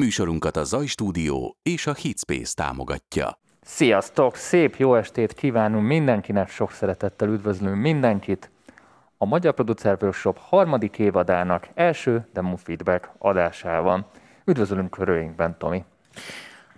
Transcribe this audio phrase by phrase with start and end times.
[0.00, 3.38] Műsorunkat a Zaj Stúdió és a Hitspace támogatja.
[3.60, 4.34] Sziasztok!
[4.34, 8.50] Szép jó estét kívánunk mindenkinek, sok szeretettel üdvözlünk mindenkit.
[9.18, 14.06] A Magyar Producer Workshop harmadik évadának első demo feedback adásában.
[14.44, 15.84] Üdvözlünk körülünkben, Tomi.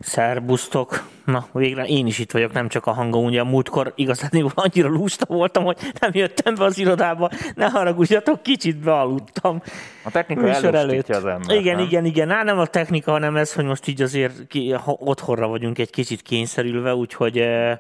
[0.00, 1.08] Szerbusztok!
[1.24, 3.24] Na, végre én is itt vagyok, nem csak a hangom.
[3.24, 7.30] Ugye a múltkor igazán annyira lusta voltam, hogy nem jöttem be az irodába.
[7.54, 9.62] Ne haragudjatok, kicsit bealudtam.
[10.04, 11.08] A technika előtt.
[11.08, 11.84] az ember, Igen, nem?
[11.84, 12.30] igen, igen.
[12.30, 15.90] Á, nem a technika, hanem ez, hogy most így azért ki, ha otthonra vagyunk egy
[15.90, 17.78] kicsit kényszerülve, úgyhogy eh,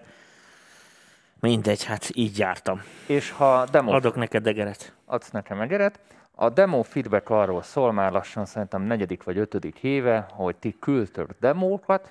[1.40, 2.82] mindegy, hát így jártam.
[3.06, 3.92] És ha demo...
[3.92, 4.92] Adok neked degeret.
[5.06, 5.98] Adsz nekem egeret.
[6.40, 11.30] A demo feedback arról szól már lassan szerintem negyedik vagy ötödik éve, hogy ti küldtök
[11.40, 12.10] demókat,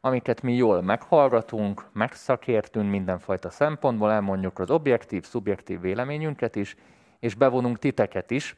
[0.00, 6.76] amiket mi jól meghallgatunk, megszakértünk mindenfajta szempontból, elmondjuk az objektív, szubjektív véleményünket is,
[7.20, 8.54] és bevonunk titeket is,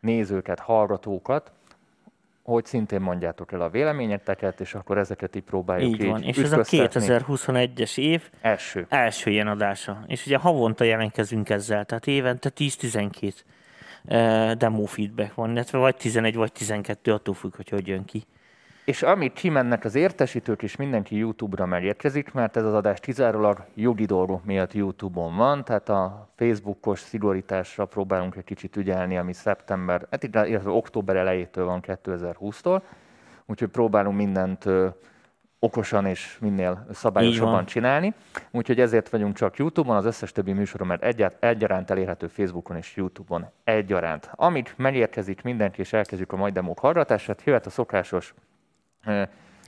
[0.00, 1.52] nézőket, hallgatókat,
[2.42, 6.22] hogy szintén mondjátok el a véleményeteket, és akkor ezeket így próbáljuk Így így van.
[6.22, 7.06] És ez a ütköztetni.
[7.08, 8.86] 2021-es év Első.
[8.88, 10.04] első ilyen adása.
[10.06, 13.30] És ugye havonta jelentkezünk ezzel, tehát évente 10-12 eh,
[14.58, 18.24] demo feedback van, illetve vagy 11 vagy 12, attól függ, hogy hogy jön ki.
[18.84, 24.04] És amit kimennek az értesítők, és mindenki YouTube-ra megérkezik, mert ez az adás kizárólag jogi
[24.04, 30.22] dolgok miatt YouTube-on van, tehát a Facebookos szigorításra próbálunk egy kicsit ügyelni, ami szeptember, hát
[30.22, 32.80] illetve október elejétől van 2020-tól,
[33.46, 34.64] úgyhogy próbálunk mindent
[35.64, 38.14] okosan és minél szabályosabban csinálni.
[38.50, 42.96] Úgyhogy ezért vagyunk csak YouTube-on, az összes többi műsorom, mert egyárt, egyaránt elérhető Facebookon és
[42.96, 44.30] YouTube-on egyaránt.
[44.34, 48.34] Amit megérkezik mindenki, és elkezdjük a mai demók hallgatását, jöhet a szokásos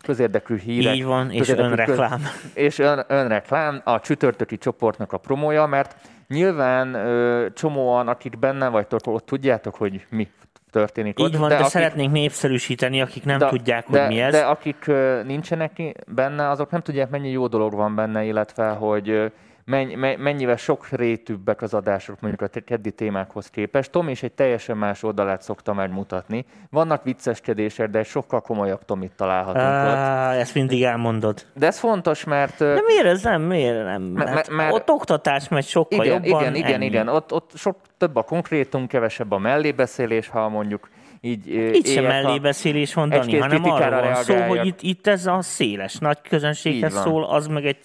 [0.03, 0.94] közérdekű hírek.
[0.94, 2.22] Így van, és közérdekű köz- önreklám.
[2.55, 5.97] és ön, önreklám, a csütörtöki csoportnak a promója, mert
[6.28, 10.28] nyilván ö, csomóan, akik benne vagytok, ott tudjátok, hogy mi
[10.77, 11.28] történik ott.
[11.28, 14.32] Így van, de, akik, szeretnénk népszerűsíteni, akik nem de- tudják, de, hogy mi ez.
[14.32, 14.91] De akik
[15.27, 15.72] nincsenek
[16.06, 19.32] benne, azok nem tudják, mennyi jó dolog van benne, illetve, hogy
[19.67, 23.91] mennyivel sok rétűbbek az adások mondjuk a keddi témákhoz képest.
[23.91, 26.44] Tom is egy teljesen más oldalát szokta megmutatni.
[26.71, 29.94] Vannak vicceskedések, de egy sokkal komolyabb Tomit találhatunk ott.
[29.94, 31.47] Á, ezt mindig elmondod.
[31.55, 32.59] De ez fontos, mert...
[32.59, 33.43] De miért ez nem?
[33.43, 34.03] Miért nem?
[34.03, 36.41] Mert- Hát mert- ott oktatás megy sokkal Igen, jobban.
[36.41, 36.84] igen, igen, ennyi.
[36.87, 37.09] igen.
[37.09, 40.88] Ott, ott sok több a konkrétum, kevesebb a mellébeszélés, ha mondjuk
[41.21, 45.43] így Itt sem mellébeszélés van, Dani, hanem arról van szó, hogy itt, itt ez a
[45.43, 47.78] széles, nagy közönséghez szól, az meg egy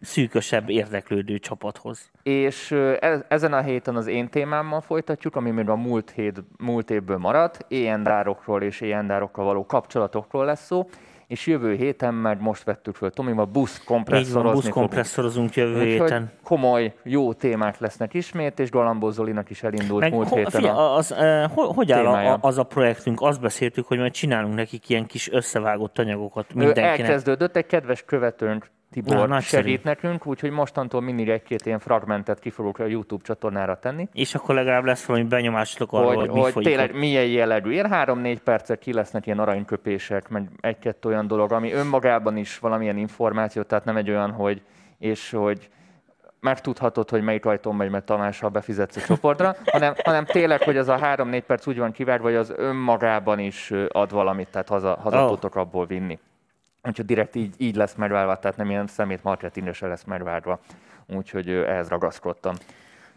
[0.00, 2.10] szűkösebb érdeklődő csapathoz.
[2.22, 2.70] És
[3.00, 7.18] e- ezen a héten az én témámmal folytatjuk, ami még a múlt, hét, múlt évből
[7.18, 10.88] maradt, éjendárokról és éjendárokkal való kapcsolatokról lesz szó,
[11.26, 14.64] és jövő héten meg most vettük föl Tomival Így van, buszkompresszorozni fogunk.
[14.64, 16.30] buszkompresszorozunk jövő Úgyhogy héten.
[16.42, 20.76] komoly, jó témák lesznek ismét, és Galambó Zolinak is elindult Meg, múlt ho, héten figyelj,
[20.76, 20.94] a...
[20.94, 23.20] az, eh, ho- hogy áll a, az a projektünk?
[23.20, 27.00] Azt beszéltük, hogy majd csinálunk nekik ilyen kis összevágott anyagokat mindenkinek.
[27.00, 29.62] Elkezdődött, egy kedves követőnk Tibor nagyszerű.
[29.62, 34.34] segít nekünk, úgyhogy mostantól mindig egy-két ilyen fragmentet ki fogok a YouTube csatornára tenni, És
[34.34, 36.96] akkor legalább lesz valami benyomásotok arról, hogy, mi hogy folyik tényleg ott.
[36.96, 37.70] milyen jellegű.
[37.70, 42.96] Ilyen három-négy percet ki lesznek ilyen aranyköpések, meg egy-kettő olyan dolog, ami önmagában is valamilyen
[42.96, 44.62] információ, tehát nem egy olyan, hogy
[44.98, 45.68] és hogy
[46.40, 50.88] megtudhatod, hogy melyik ajtón megy, mert Tamással befizetsz a csoportra, hanem, hanem tényleg, hogy az
[50.88, 55.24] a három-négy perc úgy van kivágva, hogy az önmagában is ad valamit, tehát haza, haza
[55.24, 55.28] Ó.
[55.28, 56.18] tudtok abból vinni.
[56.88, 60.60] Úgyhogy direkt így, így lesz megválva, tehát nem ilyen szemét marketingre lesz megválva.
[61.06, 62.54] Úgyhogy ehhez ragaszkodtam.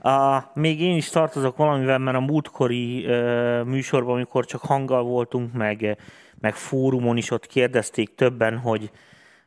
[0.02, 5.54] A, még én is tartozok valamivel, mert a múltkori ö, műsorban, amikor csak hanggal voltunk,
[5.54, 5.98] meg,
[6.40, 8.92] meg fórumon is ott kérdezték többen, hogy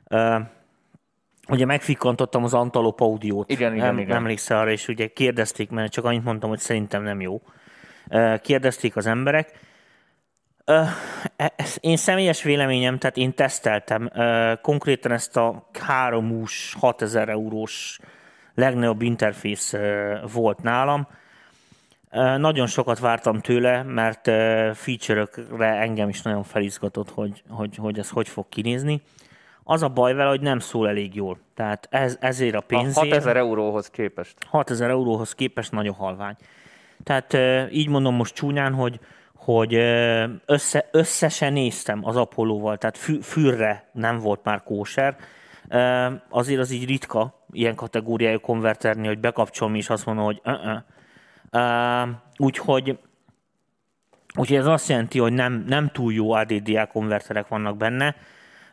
[0.09, 0.39] ö,
[1.49, 3.51] ugye megfikantottam az Antalop audiót.
[3.51, 4.17] Igen, igen, nem, igen.
[4.17, 7.41] Emlékszel arra, és ugye kérdezték, mert csak annyit mondtam, hogy szerintem nem jó.
[8.09, 9.53] Ö, kérdezték az emberek.
[10.65, 14.11] E- ez én személyes véleményem, tehát én teszteltem
[14.63, 17.99] konkrétan ezt a 3 ús 6000 eurós
[18.55, 19.75] legnagyobb interfész
[20.33, 21.09] volt nálam.
[22.37, 24.25] Nagyon sokat vártam tőle, mert
[24.77, 29.03] feature-ökre engem is nagyon felizgatott, hogy, hogy, hogy ez hogy fog kinézni.
[29.65, 31.39] Az a baj vele, hogy nem szól elég jól.
[31.55, 32.95] Tehát ez, ezért a A pénzért...
[32.95, 34.37] 6000 euróhoz képest.
[34.47, 36.37] 6000 euróhoz képest nagyon halvány.
[37.03, 37.37] Tehát
[37.73, 39.01] így mondom most csúnyán, hogy,
[39.45, 39.75] hogy
[40.47, 45.17] össze, össze se néztem az Apollóval, tehát fű, fűrre nem volt már kóser.
[46.29, 50.79] Azért az így ritka ilyen kategóriájú konverterni, hogy bekapcsolom és azt mondom, hogy uh-uh.
[51.51, 52.99] Ö, Úgyhogy
[54.37, 58.17] Úgyhogy ez azt jelenti, hogy nem, nem túl jó ADDA konverterek vannak benne,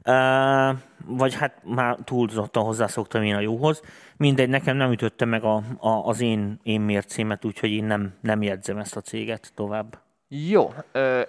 [0.06, 3.82] Uh, vagy hát már túlzottan hozzászoktam én a jóhoz.
[4.18, 8.42] Mindegy, nekem nem ütötte meg a, a, az én, én mércémet, úgyhogy én nem, nem
[8.42, 9.98] jegyzem ezt a céget tovább.
[10.34, 10.74] Jó,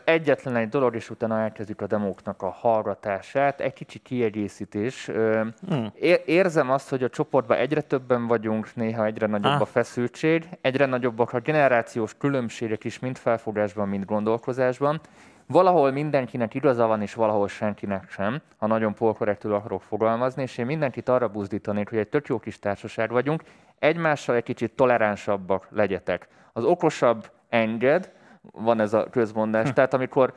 [0.05, 3.61] egyetlen egy dolog, és utána elkezdjük a demóknak a hallgatását.
[3.61, 5.07] Egy kicsi kiegészítés.
[5.69, 5.93] Hmm.
[5.95, 9.61] é- érzem azt, hogy a csoportban egyre többen vagyunk, néha egyre nagyobb Ah.
[9.61, 15.01] a feszültség, egyre nagyobbak a generációs különbségek is, mind felfogásban, mind gondolkozásban.
[15.47, 20.67] Valahol mindenkinek igaza van, és valahol senkinek sem, ha nagyon polkorrektül akarok fogalmazni, és én
[20.67, 23.43] mindenkit arra buzdítanék, hogy egy tök jó kis társaság vagyunk,
[23.79, 26.29] egymással egy kicsit toleránsabbak legyetek.
[26.53, 28.13] Az okosabb enged,
[28.53, 29.73] van ez a közmondás.
[29.73, 30.35] Tehát amikor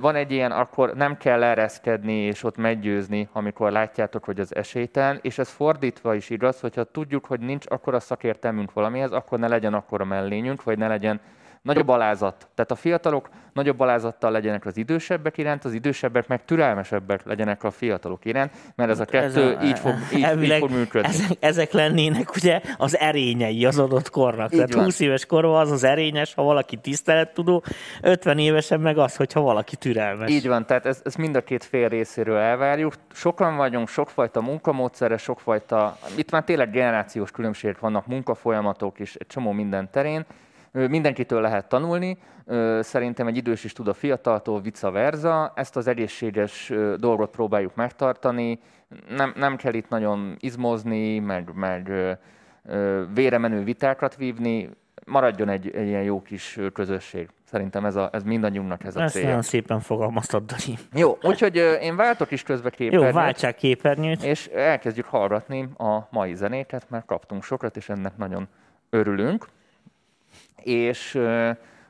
[0.00, 5.18] van egy ilyen, akkor nem kell ereszkedni és ott meggyőzni, amikor látjátok, hogy az esélytelen,
[5.22, 9.74] és ez fordítva is igaz, hogyha tudjuk, hogy nincs akkora szakértelmünk valamihez, akkor ne legyen
[9.74, 11.20] akkora mellényünk, vagy ne legyen
[11.62, 12.48] nagyobb alázat.
[12.54, 17.70] Tehát a fiatalok nagyobb alázattal legyenek az idősebbek iránt, az idősebbek meg türelmesebbek legyenek a
[17.70, 21.08] fiatalok iránt, mert ez a kettő így, fog, így, így fog működni.
[21.08, 24.52] Ezek, ezek lennének ugye az erényei az adott kornak.
[24.52, 24.84] Így Tehát van.
[24.84, 27.62] 20 éves korban az az erényes, ha valaki tisztelettudó,
[28.00, 30.30] 50 évesen meg az, hogyha valaki türelmes.
[30.30, 32.94] Így van, tehát ez, ez mind a két fél részéről elvárjuk.
[33.12, 39.52] Sokan vagyunk, sokfajta munkamódszere, sokfajta, itt már tényleg generációs különbségek vannak, munkafolyamatok is, egy csomó
[39.52, 40.24] minden terén.
[40.72, 42.18] Mindenkitől lehet tanulni,
[42.80, 45.52] szerintem egy idős is tud a fiataltól, vice versa.
[45.54, 48.58] Ezt az egészséges dolgot próbáljuk megtartani.
[49.08, 51.92] Nem, nem kell itt nagyon izmozni, meg, meg
[53.14, 54.70] véremenő vitákat vívni.
[55.06, 57.28] Maradjon egy, egy ilyen jó kis közösség.
[57.44, 59.28] Szerintem ez, a, ez mindannyiunknak ez a Ezt célja.
[59.28, 60.78] nagyon szépen fogalmaztad, Dani.
[60.92, 64.22] Jó, úgyhogy én váltok is közbe Jó, képernyőt, váltsák képernyőt.
[64.22, 68.48] és elkezdjük hallgatni a mai zenéket, mert kaptunk sokat, és ennek nagyon
[68.90, 69.46] örülünk.
[70.64, 71.18] És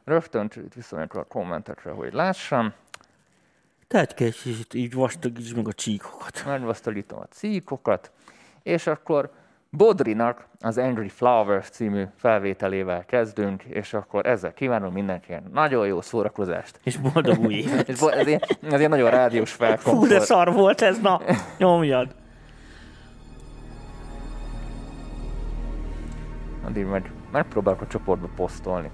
[0.04, 2.72] rögtön viszonylag a kommentekre, hogy lássam.
[3.88, 4.30] Tehát kell
[4.74, 6.42] így vastagítsd meg a csíkokat.
[6.46, 8.10] Megvasztalítom a cíkokat,
[8.62, 9.30] és akkor
[9.70, 16.80] Bodrinak az Angry Flowers című felvételével kezdünk, és akkor ezzel kívánom mindenkinek nagyon jó szórakozást.
[16.82, 17.88] És boldog új évet.
[17.88, 19.94] Ez, ez, ilyen, ez ilyen nagyon rádiós felkom.
[19.94, 21.20] Fú, de szar volt ez, na,
[21.58, 22.14] nyomjad.
[26.64, 28.90] Addig meg megpróbálok a csoportba posztolni.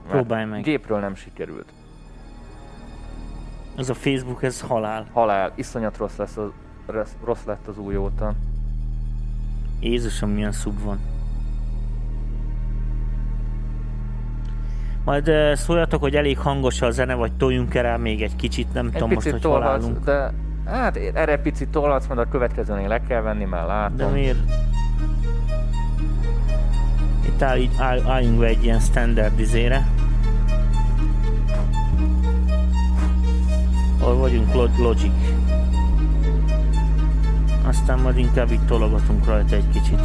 [0.00, 0.62] Mert Próbálj meg.
[0.62, 1.72] Gépről nem sikerült.
[3.76, 5.06] Ez a Facebook, ez halál.
[5.12, 6.50] Halál, iszonyat rossz, lesz az,
[6.86, 8.34] rossz, rossz lett az új óta.
[9.80, 10.98] Jézusom, milyen szub van.
[15.04, 18.72] Majd uh, szóljatok, hogy elég hangos a zene, vagy toljunk el rá még egy kicsit,
[18.72, 20.04] nem Egy tudom most, hogy tolhatsz, állunk.
[20.04, 20.32] de
[20.66, 23.96] hát erre picit tolhatsz, majd a következőnél le kell venni, már látom.
[23.96, 24.38] De miért?
[27.40, 29.88] Itt áll, áll, álljunk be egy ilyen standard izére.
[34.00, 34.54] Hol vagyunk?
[34.54, 35.12] Lo- Logic.
[37.66, 40.00] Aztán majd inkább itt tologatunk rajta egy kicsit.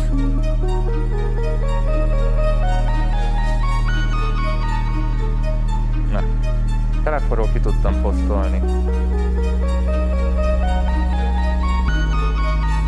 [6.11, 6.23] Na,
[7.03, 8.61] telefonról ki tudtam posztolni.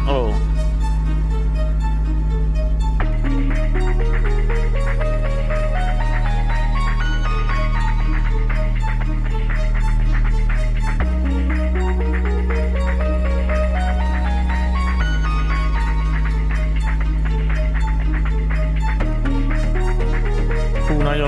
[0.10, 0.47] Ó, oh,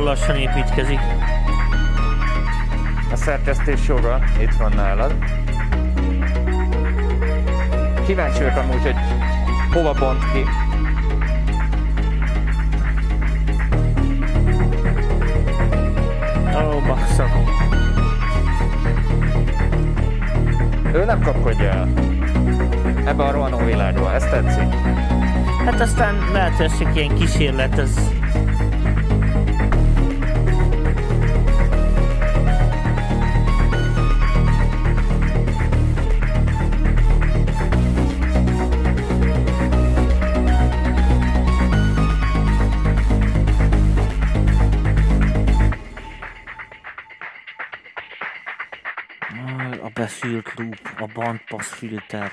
[0.09, 0.99] lassan építkezik.
[3.11, 5.15] A szerkesztés joga itt van nálad.
[8.05, 8.95] Kíváncsi vagyok amúgy, hogy
[9.71, 10.43] hova bont ki.
[16.55, 17.25] Ó, oh, bassza.
[20.93, 21.87] Ő nem kapkodja el.
[23.05, 24.13] Ebbe a rohanó világba.
[24.13, 24.73] Ez tetszik.
[25.65, 28.18] Hát aztán lehet, hogy ilyen kísérlet, ez...
[50.21, 52.29] Silk Loop, en bande pour Sliletar.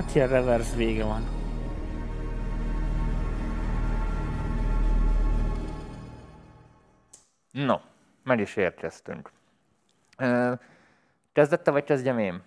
[0.00, 1.28] Hát ilyen reverse vége van.
[7.50, 7.76] No,
[8.22, 9.30] meg is érkeztünk.
[10.18, 10.52] Ö,
[11.32, 12.42] Kezdett te, vagy kezdjem én?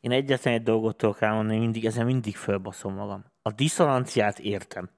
[0.00, 3.24] Én egyetlen egy dolgot tudok elmondani, mindig, ezen mindig fölbaszom magam.
[3.42, 4.90] A diszonanciát értem.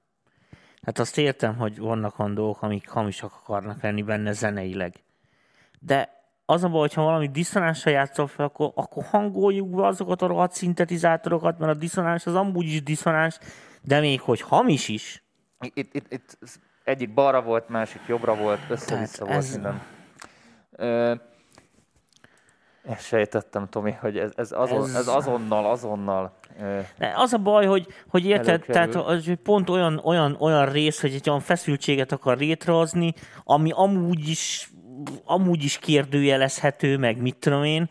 [0.81, 5.03] Hát azt értem, hogy vannak olyan dolgok, amik hamisak akarnak lenni benne zeneileg.
[5.79, 10.27] De az a baj, hogyha valami diszonánsra játszol fel, akkor, akkor hangoljuk be azokat a
[10.27, 13.37] rohadt szintetizátorokat, mert a diszonáns az amúgy is diszonáns,
[13.81, 15.23] de még hogy hamis is.
[15.73, 16.37] Itt, itt, itt
[16.83, 19.81] egyik balra volt, másik jobbra volt, össze-vissza volt ez- minden.
[20.71, 21.13] Ö,
[22.89, 26.33] én sejtettem, Tomi, hogy ez, ez, azon, Ez- ez azonnal, azonnal.
[26.97, 28.73] De az a baj, hogy, hogy érted, Előkerül.
[28.73, 33.71] tehát az, hogy pont olyan, olyan, olyan rész, hogy egy olyan feszültséget akar létrehozni, ami
[33.73, 34.71] amúgy is,
[35.25, 37.89] amúgy is kérdőjelezhető, meg mit tudom én,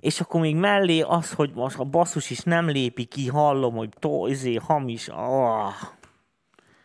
[0.00, 3.88] és akkor még mellé az, hogy most a basszus is nem lépi ki, hallom, hogy
[3.98, 5.72] to, izé, hamis, ah.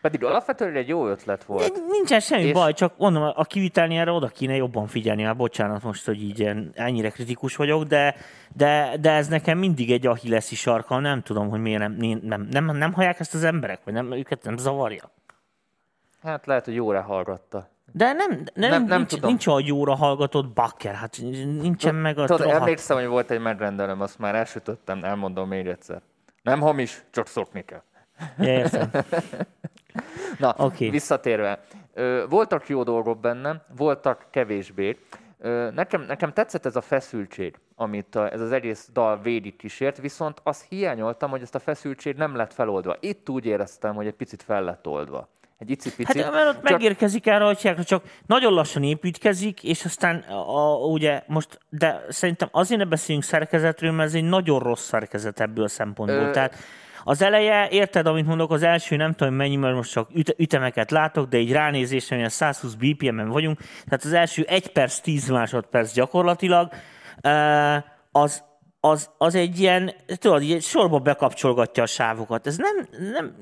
[0.01, 1.81] pedig alapvetően egy jó ötlet volt.
[1.89, 5.83] Nincsen semmi És- baj, csak mondom, a kivitelni erre oda kéne jobban figyelni, hát bocsánat
[5.83, 8.15] most, hogy így ilyen, ennyire kritikus vagyok, de,
[8.55, 12.65] de, de ez nekem mindig egy ahilleszi sarka, nem tudom, hogy miért nem, nem, nem,
[12.65, 15.11] nem, nem hallják ezt az emberek, vagy nem, őket nem zavarja.
[16.23, 17.69] Hát lehet, hogy jóra hallgatta.
[17.91, 19.29] De nem, nem, Nem- nem nincs, tudom.
[19.29, 21.17] nincs olyan jóra hallgatott bakker, hát
[21.61, 25.67] nincsen meg a Tudod, rohadt- emlékszem, hogy volt egy megrendelőm, azt már elsütöttem, elmondom még
[25.67, 26.01] egyszer.
[26.43, 27.81] Nem hamis, csak szokni kell.
[28.37, 28.89] Ja, értem.
[30.39, 30.89] Na, Oké.
[30.89, 31.63] visszatérve.
[32.29, 34.97] Voltak jó dolgok benne, voltak kevésbé.
[35.73, 40.65] Nekem, nekem tetszett ez a feszültség, amit ez az egész dal végig kísért, viszont azt
[40.69, 42.95] hiányoltam, hogy ezt a feszültség nem lett feloldva.
[42.99, 45.29] Itt úgy éreztem, hogy egy picit fel lett oldva.
[45.61, 46.21] Egy icipici.
[46.21, 51.59] Hát mert ott megérkezik erre, hogy csak nagyon lassan építkezik, és aztán a, ugye most,
[51.69, 56.25] de szerintem azért ne beszéljünk szerkezetről, mert ez egy nagyon rossz szerkezet ebből a szempontból.
[56.25, 56.55] Ö- Tehát
[57.03, 60.91] az eleje, érted, amit mondok, az első nem tudom mennyi, mert most csak üte, ütemeket
[60.91, 65.93] látok, de így ránézésre olyan 120 BPM-en vagyunk, tehát az első 1 perc 10 másodperc
[65.93, 66.71] gyakorlatilag,
[68.11, 68.43] az,
[68.79, 72.47] az, az egy ilyen, tudod, így sorba bekapcsolgatja a sávokat.
[72.47, 73.33] Ez nem, nem.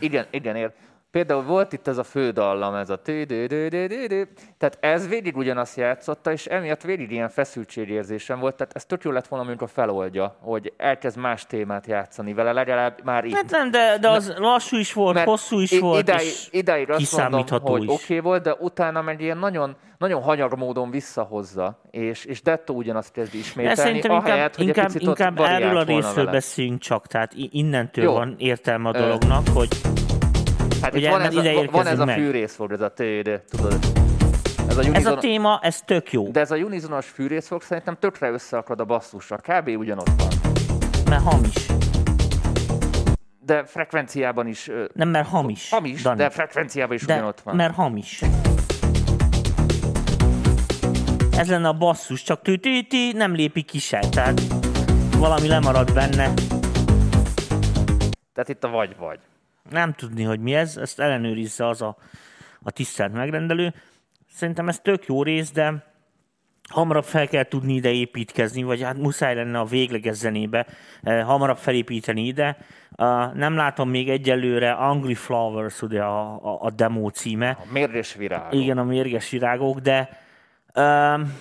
[0.00, 0.72] Igen, igen, ér.
[1.10, 4.24] Például volt itt ez a fődallam, ez a tü-dü-dü-dü-dü-dü.
[4.58, 8.56] Tehát ez végig ugyanazt játszotta, és emiatt végig ilyen feszültségérzésem volt.
[8.56, 13.04] Tehát ez tök jó lett volna, amikor feloldja, hogy elkezd más témát játszani vele, legalább
[13.04, 13.34] már itt.
[13.34, 16.90] Hát nem, de, de az lassú is volt, Mert hosszú is volt, idáig, és idáig
[16.90, 21.80] azt mondom, hogy oké okay volt, de utána meg ilyen nagyon, nagyon hanyag módon visszahozza,
[21.90, 25.82] és, és Detto ugyanazt kezdi de ismételni, szerintem inkább, ahelyett, hogy inkább, inkább erről a
[25.82, 26.30] részről vele.
[26.30, 28.12] beszéljünk csak, tehát innentől Jó.
[28.12, 29.68] van értelme a Ö, dolognak, hogy
[30.82, 33.78] Hát Ugye van ez, a, van ez a fűrészfog, ez a tő, tudod.
[34.68, 38.30] Ez a, ez a téma, ez tök jó, de ez a unizonos fűrészfog szerintem tökre
[38.30, 39.36] összeakad a basszusra.
[39.36, 39.68] Kb.
[39.68, 40.28] ugyanott van.
[41.08, 41.66] mert hamis.
[43.40, 45.70] De frekvenciában is Nem, mert hamis.
[45.70, 46.16] hamis, Dani.
[46.16, 47.56] de frekvenciában is de, ugyanott van.
[47.56, 48.22] mert hamis.
[51.36, 54.40] Ez lenne a basszus, csak tű nem lépi ki se, tehát
[55.16, 56.32] valami lemarad benne.
[58.32, 59.18] Tehát itt a vagy-vagy.
[59.70, 61.96] Nem tudni, hogy mi ez, ezt ellenőrizze az a,
[62.62, 63.74] a tisztelt megrendelő.
[64.28, 65.94] Szerintem ez tök jó rész, de
[66.68, 70.66] hamarabb fel kell tudni ide építkezni, vagy hát muszáj lenne a végleges zenébe
[71.02, 72.56] eh, hamarabb felépíteni ide.
[73.34, 77.48] Nem látom még egyelőre Angry Flowers, ugye a, a, a demo címe.
[77.50, 78.52] A mérges virág.
[78.52, 80.08] Igen, a mérges virágok, de
[80.74, 81.32] um,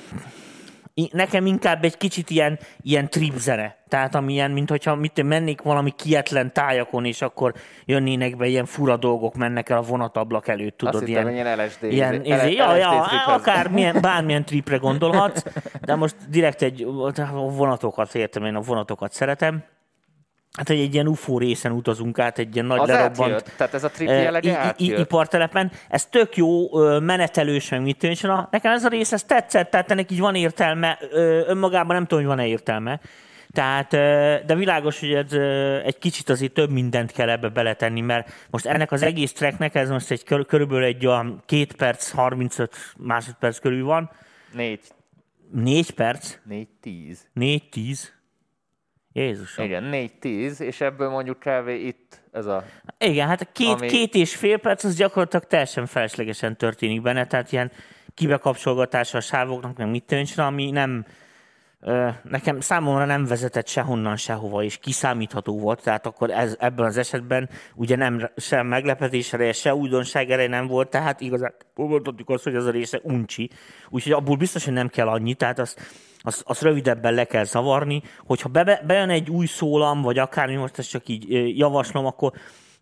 [1.11, 3.75] nekem inkább egy kicsit ilyen, ilyen trip zene.
[3.87, 7.53] Tehát ami ilyen, mint hogyha mit mennék valami kietlen tájakon, és akkor
[7.85, 11.65] jönnének be ilyen fura dolgok, mennek el a vonatablak előtt, tudod, Azt hittem, ilyen, ilyen
[11.65, 11.83] LSD.
[11.83, 13.35] ilyen, izé- izé, L- ja, ja, LSD triphez.
[13.35, 15.43] akár milyen, bármilyen tripre gondolhatsz,
[15.81, 16.81] de most direkt egy
[17.17, 19.63] a vonatokat értem, én a vonatokat szeretem.
[20.55, 23.73] Hát, hogy egy ilyen UFO részen utazunk át, egy ilyen nagy Az lerobbant átjött, tehát
[23.73, 24.43] ez a eh,
[24.77, 25.71] i- i- ipartelepen.
[25.89, 26.69] Ez tök jó,
[26.99, 30.99] menetelős, meg mit na, nekem ez a rész, ez tetszett, tehát ennek így van értelme,
[31.47, 32.99] önmagában nem tudom, hogy van-e értelme.
[33.51, 33.89] Tehát,
[34.45, 35.31] de világos, hogy ez
[35.85, 39.89] egy kicsit azért több mindent kell ebbe beletenni, mert most ennek az egész tracknek ez
[39.89, 44.11] most egy kör, körülbelül egy olyan 2 perc, 35 másodperc körül van.
[44.53, 44.79] Négy,
[45.51, 47.27] 4 perc, négy, tíz.
[47.39, 47.99] 4-10.
[49.17, 49.65] Jézusom.
[49.65, 51.67] Igen, négy, tíz, és ebből mondjuk kb.
[51.67, 52.63] itt ez a...
[52.97, 57.27] Igen, hát a két, Ami- két és fél perc az gyakorlatilag teljesen feleslegesen történik benne,
[57.27, 57.71] tehát ilyen
[58.13, 61.05] kibekapcsolgatása a sávoknak, meg mit töncsre, ami nem,
[62.23, 67.49] nekem számomra nem vezetett sehonnan sehova, és kiszámítható volt, tehát akkor ez, ebben az esetben
[67.75, 72.55] ugye nem sem meglepetés ereje, se újdonság ereje nem volt, tehát igazán mondhatjuk azt, hogy
[72.55, 73.49] az a része uncsi,
[73.89, 75.81] úgyhogy abból biztos, hogy nem kell annyi, tehát azt
[76.25, 80.77] azt, azt rövidebben le kell zavarni, hogyha be, bejön egy új szólam, vagy akármi, most
[80.79, 82.31] ezt csak így javaslom, akkor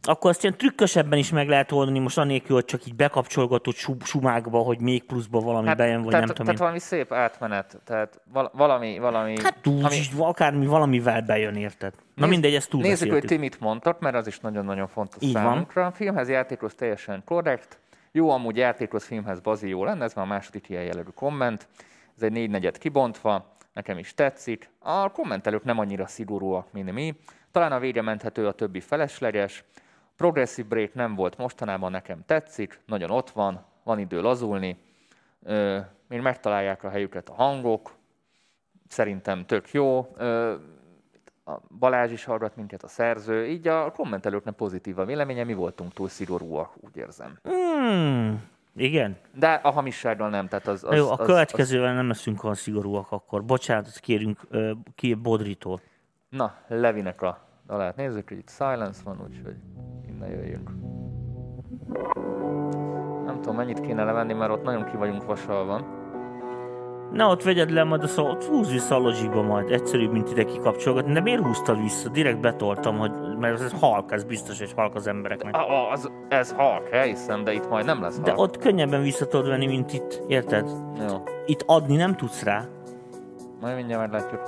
[0.05, 4.03] akkor azt ilyen trükkösebben is meg lehet oldani, most anélkül, hogy csak így bekapcsolgatott sum-
[4.05, 6.65] sumákba, hogy még pluszba valami hát, bejön, vagy tehát, nem tudom Tehát én.
[6.65, 9.35] valami szép átmenet, tehát val- valami, valami...
[9.43, 11.93] Hát úgy, ami- akármi valamivel bejön, érted?
[11.95, 15.33] Na Nézd- mindegy, ezt Nézzük, hogy ti mit mondtak, mert az is nagyon-nagyon fontos Így
[15.33, 15.43] van.
[15.43, 15.85] számunkra.
[15.85, 17.79] A filmhez játékos teljesen korrekt.
[18.11, 21.67] Jó, amúgy játékos filmhez bazi jó lenne, ez már a második ilyen jellegű komment.
[22.15, 24.69] Ez egy négy negyed kibontva, nekem is tetszik.
[24.79, 27.15] A kommentelők nem annyira szigorúak, mint mi.
[27.51, 29.63] Talán a vége menthető, a többi felesleges.
[30.15, 34.77] Progressive break nem volt mostanában, nekem tetszik, nagyon ott van, van idő lazulni.
[35.43, 37.95] Ö, még megtalálják a helyüket a hangok,
[38.87, 40.13] szerintem tök jó.
[40.17, 40.55] Ö,
[41.45, 45.93] a Balázs is hallgat minket, a szerző, így a kommentelőknek pozitív a véleménye, mi voltunk
[45.93, 47.39] túl szigorúak, úgy érzem.
[47.43, 48.43] Hmm,
[48.75, 49.17] igen.
[49.35, 50.83] De a hamissággal nem, tehát az...
[50.83, 53.43] az Jó, a az, következővel nem leszünk olyan szigorúak akkor.
[53.43, 54.39] Bocsánat, kérünk
[54.95, 55.73] ki Bodritól.
[55.73, 59.55] Az, na, Levinek a dalát nézzük, hogy itt silence van, úgyhogy
[60.07, 60.69] innen jöjjünk.
[63.25, 66.01] Nem tudom, mennyit kéne levenni, mert ott nagyon ki vagyunk vasalva.
[67.11, 70.31] Ne ott vegyed le majd a szó, ott húz vissza a logikba majd, egyszerűbb, mint
[70.31, 71.13] ide kikapcsolgatni.
[71.13, 72.09] De miért húztad vissza?
[72.09, 73.11] Direkt betoltam, hogy,
[73.43, 75.55] mert ez halk, ez biztos, és halk az embereknek.
[75.55, 78.25] Ah, az, ez halk, elhiszem, de itt majd nem lesz halk.
[78.25, 80.69] De ott könnyebben vissza tudod venni, mint itt, érted?
[81.09, 82.65] Jó, Itt adni nem tudsz rá.
[83.61, 84.41] majd mindjárt meglátjuk.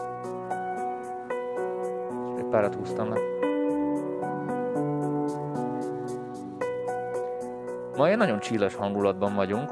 [2.37, 3.19] Egy párat húztam le.
[7.97, 9.71] Ma egy nagyon csíles hangulatban vagyunk.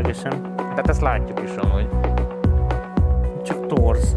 [0.00, 0.54] Feleslegesen.
[0.56, 1.88] Tehát ezt látjuk is amúgy.
[3.42, 4.16] Csak torz.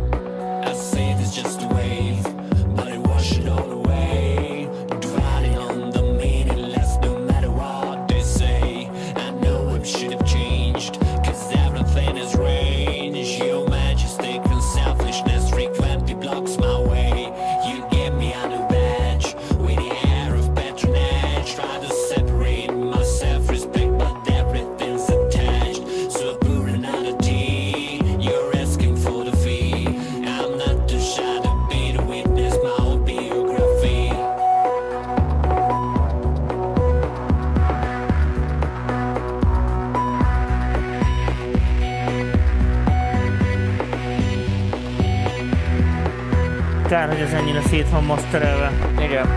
[47.74, 48.72] Szét van masterelve.
[49.00, 49.28] Igen.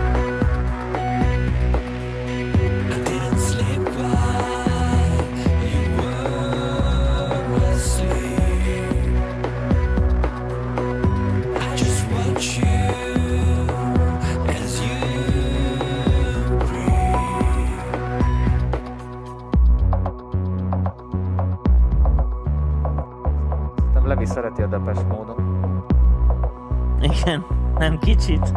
[2.89, 4.47] I didn't sleep while
[5.63, 5.81] you
[7.51, 8.77] were asleep.
[11.55, 12.79] I just watch you
[14.47, 14.99] as you
[16.57, 17.81] breathe.
[23.77, 25.35] Szerintem Levi szereti a depes módon.
[27.01, 27.45] Igen,
[27.77, 28.51] nem kicsit.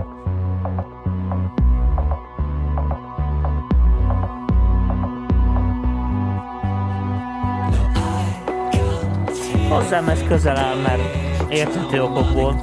[9.69, 11.03] Hozzám ez közel áll, mert
[11.51, 12.63] érthető okokból.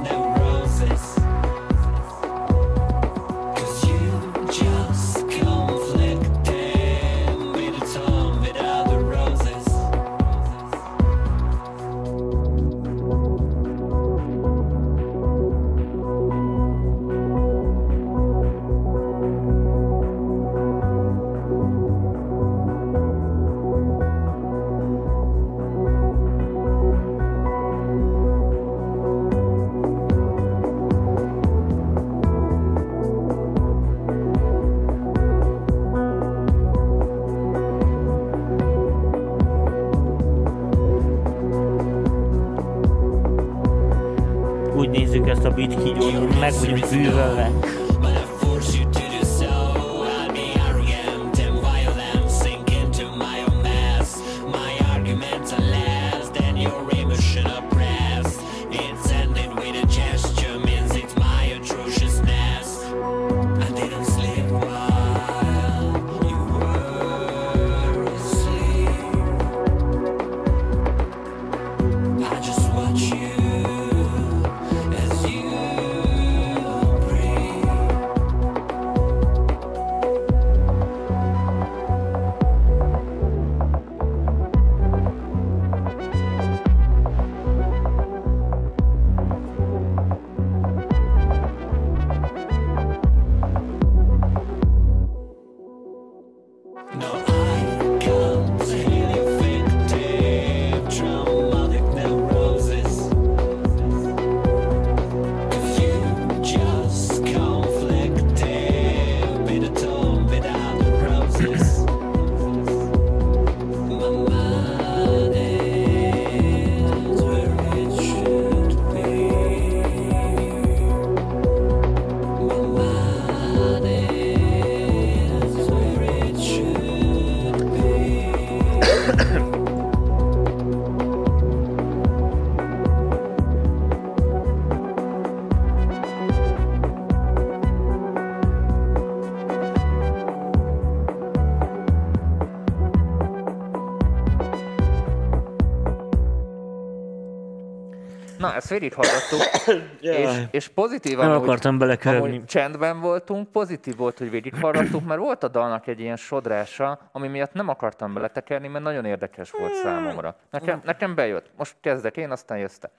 [148.70, 149.40] Ezt végighallgattuk,
[150.00, 152.34] és, és pozitívan, Nem akartam belekerülni.
[152.34, 157.28] amúgy csendben voltunk, pozitív volt, hogy végighallgattuk, mert volt a dalnak egy ilyen sodrása, ami
[157.28, 160.36] miatt nem akartam beletekerni, mert nagyon érdekes volt számomra.
[160.50, 161.50] Nekem, nekem bejött.
[161.56, 162.90] Most kezdek én, aztán jössz te.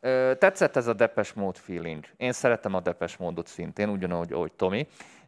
[0.00, 2.04] Ö, tetszett ez a Depes Mode feeling.
[2.16, 4.86] Én szeretem a Depes módot szintén, ugyanúgy, ahogy Tomi.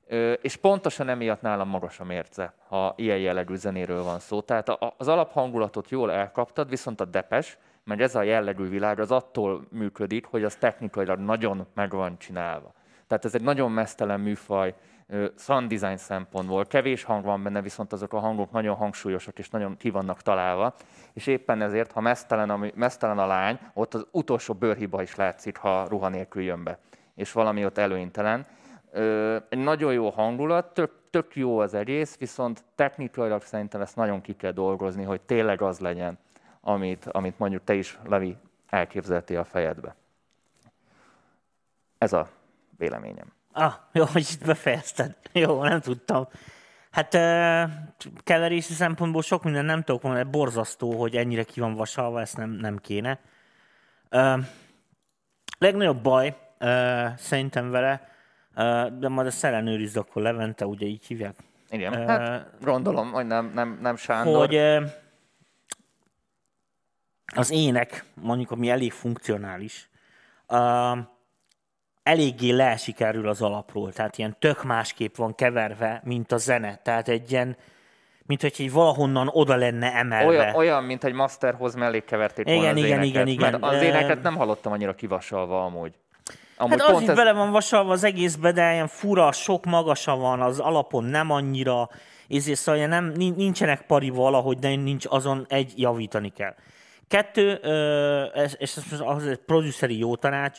[0.08, 4.40] Ö, és pontosan emiatt nálam magas a mérce, ha ilyen jellegű zenéről van szó.
[4.40, 9.66] Tehát az alaphangulatot jól elkaptad, viszont a Depes, meg ez a jellegű világ az attól
[9.70, 12.72] működik, hogy az technikailag nagyon meg van csinálva.
[13.06, 14.74] Tehát ez egy nagyon mesztelen műfaj,
[15.36, 16.64] sound design szempontból.
[16.64, 20.74] Kevés hang van benne, viszont azok a hangok nagyon hangsúlyosak és nagyon ki vannak találva.
[21.12, 25.56] És éppen ezért, ha mesztelen, ami, mesztelen a lány, ott az utolsó bőrhiba is látszik,
[25.56, 26.78] ha ruha nélkül jön be.
[27.14, 28.46] És valami ott előnytelen.
[29.48, 34.36] Egy nagyon jó hangulat, tök, tök jó az egész, viszont technikailag szerintem ezt nagyon ki
[34.36, 36.18] kell dolgozni, hogy tényleg az legyen,
[36.64, 39.94] amit, amit mondjuk te is, Levi, elképzeltél a fejedbe.
[41.98, 42.28] Ez a
[42.78, 43.32] véleményem.
[43.52, 45.16] Ah, jó, hogy itt befejezted.
[45.32, 46.28] Jó, nem tudtam.
[46.90, 47.12] Hát
[48.22, 52.50] keverési szempontból sok minden nem tudok mondani, borzasztó, hogy ennyire ki van vasalva, ezt nem,
[52.50, 53.20] nem kéne.
[54.08, 54.38] Ö,
[55.58, 58.08] legnagyobb baj ö, szerintem vele,
[58.54, 61.34] ö, de majd a ellenőrizd akkor Levente, ugye így hívják,
[61.70, 64.36] Igen, Ö, hát gondolom, hogy nem, nem, nem Sándor.
[64.46, 64.54] hogy
[67.34, 69.88] az ének, mondjuk ami elég funkcionális,
[70.48, 70.90] ö,
[72.02, 76.76] eléggé leesik erről az alapról, tehát ilyen tök másképp van keverve, mint a zene.
[76.82, 77.56] Tehát egy ilyen,
[78.26, 80.28] mint hogy egy valahonnan oda lenne emelve.
[80.28, 83.68] Olyan, olyan, mint egy masterhoz mellékkeverték volna Igen, az igen, éneket, igen, Mert igen.
[83.70, 85.94] az Ö, éneket nem hallottam annyira kivasalva amúgy.
[86.56, 90.40] Amúgy Hát az is bele van vasalva az egészbe, de ilyen fura, sok magasa van,
[90.40, 91.88] az alapon nem annyira,
[92.28, 96.54] ezért szóval nem, nin- nincsenek pari valahogy, de nincs azon egy javítani kell.
[97.12, 97.52] Kettő,
[98.58, 100.58] és ez most az egy produceri jó tanács,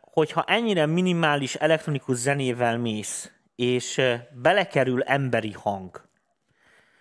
[0.00, 4.00] hogyha ennyire minimális elektronikus zenével mész, és
[4.42, 6.08] belekerül emberi hang,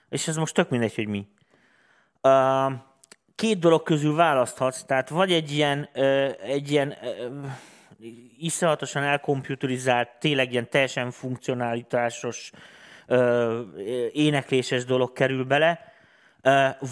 [0.10, 1.28] és ez most tök mindegy, hogy mi,
[3.36, 5.90] két dolog közül választhatsz, tehát vagy egy ilyen,
[6.44, 6.96] egy ilyen
[8.38, 12.52] iszonyatosan elkomputerizált, tényleg ilyen teljesen funkcionalitásos,
[13.08, 13.62] ö,
[14.12, 15.91] énekléses dolog kerül bele,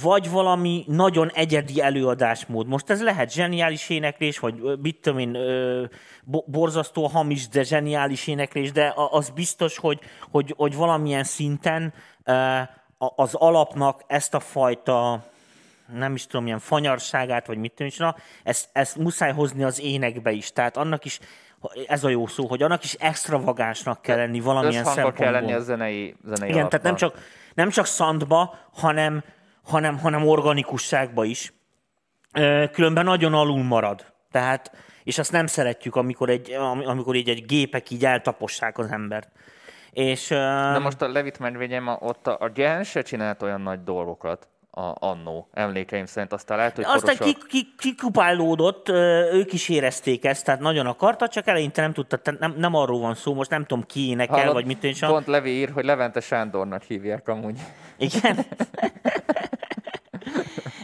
[0.02, 2.68] vagy valami nagyon egyedi előadásmód.
[2.68, 5.38] Most ez lehet zseniális éneklés, vagy mit tudom én,
[6.46, 10.00] borzasztó hamis, de zseniális éneklés, de az biztos, hogy,
[10.32, 11.94] hogy, hogy valamilyen szinten
[12.98, 15.24] az alapnak ezt a fajta
[15.94, 20.52] nem is tudom, milyen fanyarságát, vagy mit tudom, ezt, ezt muszáj hozni az énekbe is.
[20.52, 21.20] Tehát annak is,
[21.88, 25.12] ez a jó szó, hogy annak is extravagánsnak kell lenni valamilyen szempontból.
[25.12, 27.18] kell lenni a zenei, zenei Igen, tehát nem csak,
[27.54, 29.24] nem csak szandba, hanem,
[29.70, 31.54] hanem, hanem organikusságba is.
[32.72, 34.06] Különben nagyon alul marad.
[34.32, 34.72] Tehát,
[35.04, 39.30] és azt nem szeretjük, amikor, egy, am- amikor így egy gépek így eltapossák az embert.
[39.92, 43.84] És, De most a Levit megvédjem, a- ott a, a Gen se csinált olyan nagy
[43.84, 46.34] dolgokat a, annó, emlékeim szerint.
[46.34, 48.90] Aztán lehet, hogy Aztán Photoshop- ki, ki, kikupálódott,
[49.32, 53.16] ők is érezték ezt, tehát nagyon akarta, csak eleinte nem tudta, nem, nem arról van
[53.16, 55.10] szó, most nem tudom ki énekel, Hallod, vagy mit én sem.
[55.10, 57.60] Pont Levi ír, hogy Levente Sándornak hívják amúgy.
[57.98, 58.38] Igen.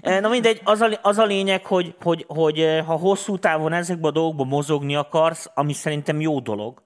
[0.05, 4.09] Na mindegy, az a, az a lényeg, hogy, hogy, hogy eh, ha hosszú távon ezekben
[4.09, 6.81] a dolgokban mozogni akarsz, ami szerintem jó dolog,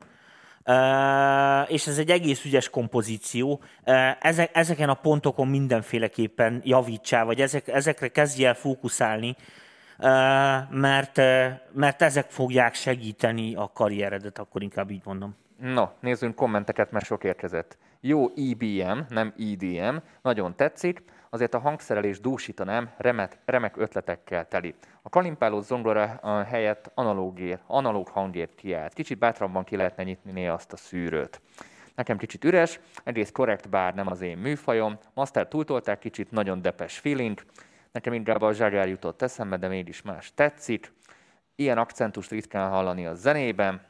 [0.64, 7.42] eh, és ez egy egész ügyes kompozíció, eh, ezek, ezeken a pontokon mindenféleképpen javítsál, vagy
[7.42, 9.36] ezek, ezekre kezdj el fókuszálni,
[9.98, 15.36] eh, mert, eh, mert ezek fogják segíteni a karrieredet, akkor inkább így mondom.
[15.58, 17.78] No, nézzünk kommenteket, mert sok érkezett.
[18.02, 24.76] Jó IBM, nem IDM, nagyon tetszik, azért a hangszerelés dúsítanám, remek, remek ötletekkel teli.
[25.02, 28.94] A kalimpáló zongora helyett analógér, analóg hangért kiállt.
[28.94, 31.42] Kicsit bátrabban ki lehetne nyitni azt a szűrőt.
[31.96, 34.98] Nekem kicsit üres, egyrészt korrekt, bár nem az én műfajom.
[35.14, 37.42] Master túltolták kicsit, nagyon depes feeling.
[37.92, 40.94] Nekem inkább a zsagár jutott eszembe, de mégis más tetszik.
[41.56, 43.82] Ilyen akcentust ritkán hallani a zenében.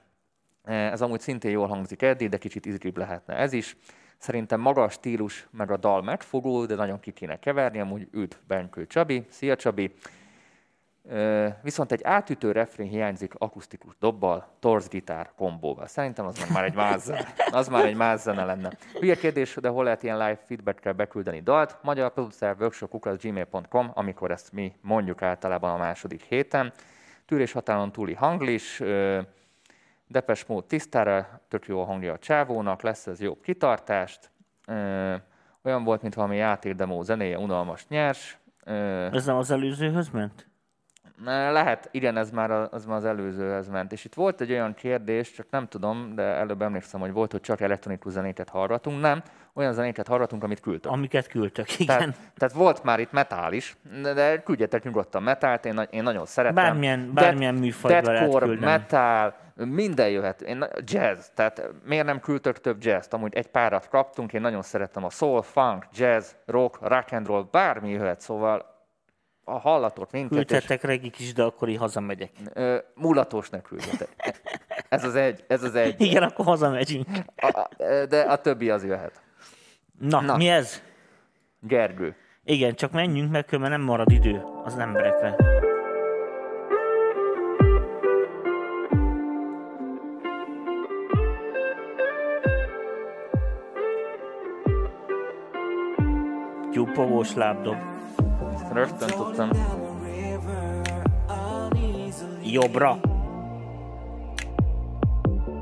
[0.64, 3.78] Ez amúgy szintén jól hangzik eddig, de kicsit izgibb lehetne ez is.
[4.20, 8.36] Szerintem maga a stílus, meg a dal megfogó, de nagyon ki kéne keverni, amúgy üdv
[8.48, 9.26] Benkő Csabi.
[9.30, 9.94] Szia Csabi!
[11.62, 15.88] Viszont egy átütő refrén hiányzik akusztikus dobbal, torz gitár kombóval.
[15.88, 17.34] Szerintem az már egy mázzene.
[17.52, 18.72] Az már egy mázzene lenne.
[19.00, 21.78] Hülye kérdés, de hol lehet ilyen live feedback-kel beküldeni dalt?
[21.82, 22.56] Magyar producer
[23.22, 26.74] gmail.com, amikor ezt mi mondjuk általában a második héten.
[27.26, 28.82] Tűrés határon túli hanglis,
[30.12, 34.32] Depes mód tisztára, tök jó a hangja a csávónak, lesz ez jobb kitartást.
[34.68, 35.16] Ö,
[35.64, 38.38] olyan volt, mint valami játékdemó zenéje, unalmas, nyers.
[38.64, 38.74] Ö,
[39.14, 40.48] Ez nem az előzőhöz ment?
[41.26, 43.92] Lehet, igen, ez már az, már az előzőhez ment.
[43.92, 47.42] És itt volt egy olyan kérdés, csak nem tudom, de előbb emlékszem, hogy volt, hogy
[47.42, 49.02] csak elektronikus zenéket hallgatunk.
[49.02, 50.92] Nem, olyan zenéket hallgatunk, amit küldtök.
[50.92, 51.98] Amiket küldtök, igen.
[51.98, 56.56] Tehát, tehát volt már itt metál is, de, küldjetek nyugodtan metált, én, én nagyon szeretem.
[56.64, 58.72] Bármilyen- bármilyen műfajba lehet deathcore, küldeni.
[58.72, 60.42] metal, minden jöhet.
[60.42, 65.04] Én, jazz, tehát miért nem küldtök több jazz Amúgy egy párat kaptunk, én nagyon szeretem
[65.04, 68.78] a soul, funk, jazz, rock, rock and roll, bármi jöhet, szóval
[69.44, 72.32] a hallatot minket, és Küldhetek regik is, de akkor így hazamegyek.
[72.54, 74.10] ö, mulatós ne küldjetek.
[74.90, 76.02] Ez az egy, ez az egy.
[76.02, 77.08] Igen, akkor hazamegyünk.
[77.36, 77.68] A,
[78.10, 79.22] de a többi az jöhet.
[80.00, 80.38] Na, Na.
[80.38, 80.82] mi ez?
[81.60, 82.16] Gergő.
[82.44, 85.36] Igen, csak menjünk meg, különben nem marad idő az emberekre.
[96.72, 97.78] Tyúpogós lábdob.
[98.74, 99.50] Rögtön tudtam.
[102.44, 103.00] Jobbra.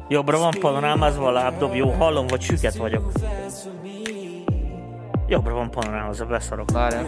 [0.09, 1.75] Jobbra van panorámázva a lábdob.
[1.75, 3.11] Jó, hallom, vagy süket vagyok.
[5.27, 6.71] Jobbra van panorámázva, beszarok.
[6.71, 7.05] Várjál.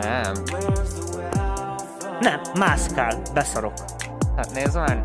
[0.00, 0.32] Nem.
[2.20, 3.72] Nem, mászkál, beszarok.
[4.36, 5.04] Hát nézd már.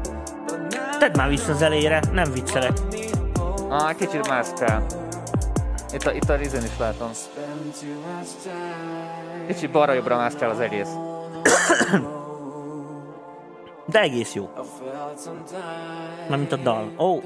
[0.99, 2.71] Tedd már vissza az elejére, nem viccelek.
[3.69, 4.85] Ah, kicsit mászkál.
[5.93, 7.09] Itt a, itt a rizén is látom.
[9.47, 10.89] Kicsit balra-jobbra mászkál az egész.
[13.85, 14.49] De egész jó.
[16.29, 16.91] Nem, mint a dal.
[16.97, 17.23] Ó, oh,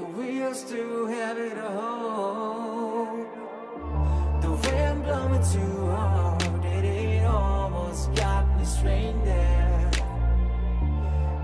[4.70, 9.90] The wind blowing too hard, and it almost got me strained there.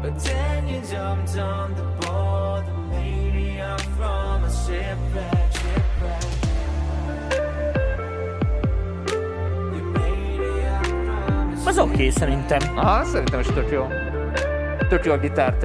[0.03, 6.25] But then you jumped on the board and made me up from a shipwreck, shipwreck.
[9.75, 12.79] You made me up from a az oké okay, szerintem.
[12.79, 13.87] Aha, szerintem is tök jó.
[14.89, 15.57] Tök jó a gitár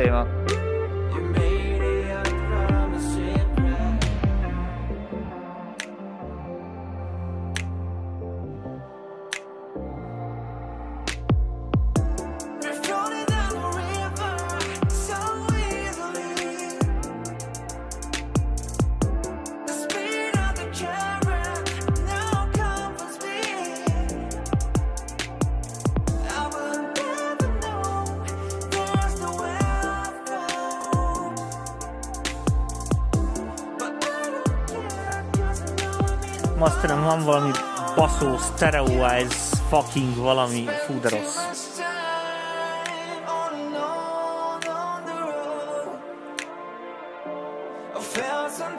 [38.02, 41.52] valami baszó, stereo-wise, fucking valami, fú de rossz.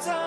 [0.04, 0.21] much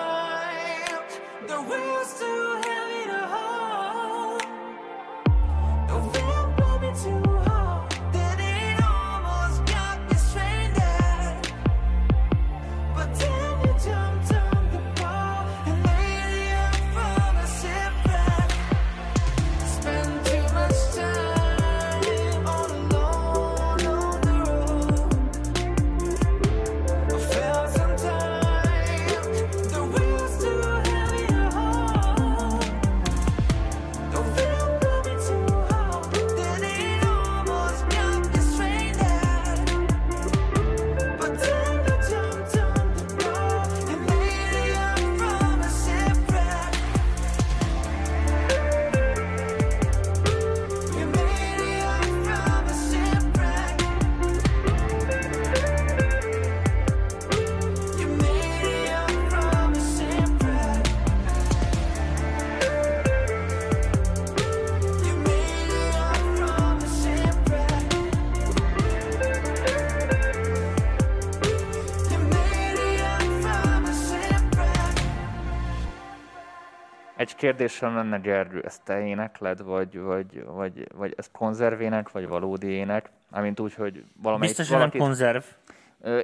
[77.46, 83.10] kérdésem lenne, Gergő, ezt te énekled, vagy, vagy, vagy, vagy ez konzervének, vagy valódi ének?
[83.30, 85.42] Amint úgy, hogy valamelyik Biztos, hogy nem konzerv.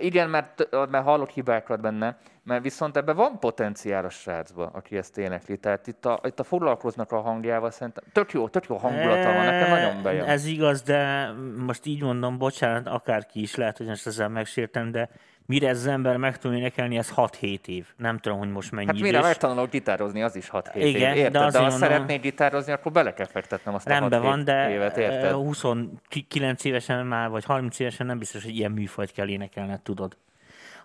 [0.01, 5.19] Igen, mert, mert hallok hibákat benne, mert viszont ebben van potenciál a srácba, aki ezt
[5.19, 5.57] énekli.
[5.57, 9.45] Tehát itt a, itt a foglalkoznak a hangjával szerintem tök jó, tök jó hangulata van,
[9.45, 10.25] nekem nagyon bejön.
[10.25, 11.31] Ez igaz, de
[11.67, 15.09] most így mondom, bocsánat, akárki is lehet, hogy most ezzel megsértem, de
[15.47, 17.87] mire ez az ember meg tud énekelni, ez 6-7 év.
[17.97, 19.23] Nem tudom, hogy most mennyi Hát mire idős.
[19.23, 21.17] megtanulok gitározni, az is 6 7 Igen, év.
[21.19, 21.33] Érted?
[21.33, 24.45] de De, ha mondom- szeretnék gitározni, akkor bele kell fektetnem azt a Rendben 6 van,
[24.45, 25.31] de évet, érted?
[25.33, 30.17] 29 évesen már, vagy 30 évesen nem biztos, hogy ilyen műfajt kell énekelned, tudod.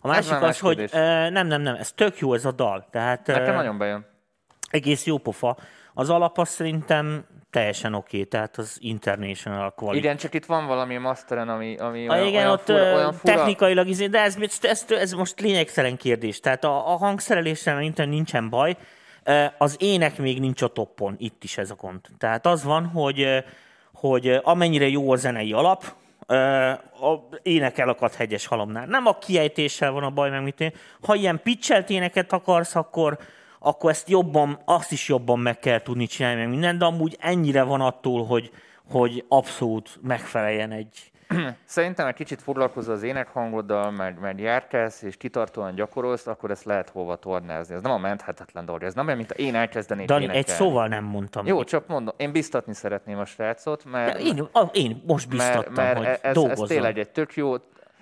[0.02, 0.90] A másik az, más hogy
[1.30, 2.88] nem, nem, nem, ez tök jó ez a dal.
[2.92, 4.06] Tehát Nekem nagyon bejön.
[4.70, 5.58] Egész jó pofa.
[5.94, 10.04] Az alap az szerintem teljesen oké, okay, tehát az international quality.
[10.04, 13.14] Igen, csak itt van valami masteren, ami, ami A, olyan, igen, olyan, ott fura, olyan
[13.14, 13.34] fura.
[13.34, 16.40] technikailag, izé- de ez, ez, ez, ez most lényegtelen kérdés.
[16.40, 18.78] Tehát a, a hangszereléssel nincsen, nincsen baj.
[19.58, 22.00] Az ének még nincs a toppon, itt is ez a gond.
[22.18, 23.44] Tehát az van, hogy,
[23.94, 25.84] hogy amennyire jó a zenei alap,
[27.02, 28.86] a ének elakad hegyes halomnál.
[28.86, 30.74] Nem a kiejtéssel van a baj, meg mit én.
[31.02, 33.18] Ha ilyen pitchelt éneket akarsz, akkor,
[33.68, 37.64] akkor ezt jobban, azt is jobban meg kell tudni csinálni, meg minden, de amúgy ennyire
[37.64, 38.52] van attól, hogy,
[38.90, 41.12] hogy abszolút megfeleljen egy,
[41.66, 46.90] Szerintem egy kicsit foglalkozol az énekhangoddal, mert, mert járkálsz és kitartóan gyakorolsz, akkor ezt lehet
[46.90, 47.76] hova tornázni.
[47.76, 48.84] Ez nem a menthetetlen dolog.
[48.84, 50.48] Ez nem olyan, mint én elkezdenék Dani, énekelni.
[50.48, 51.46] egy szóval nem mondtam.
[51.46, 56.00] Jó, csak mondom, én biztatni szeretném a srácot, mert, De én, én most biztattam, mert,
[56.00, 57.56] mert hogy ez, ez tényleg egy tök jó,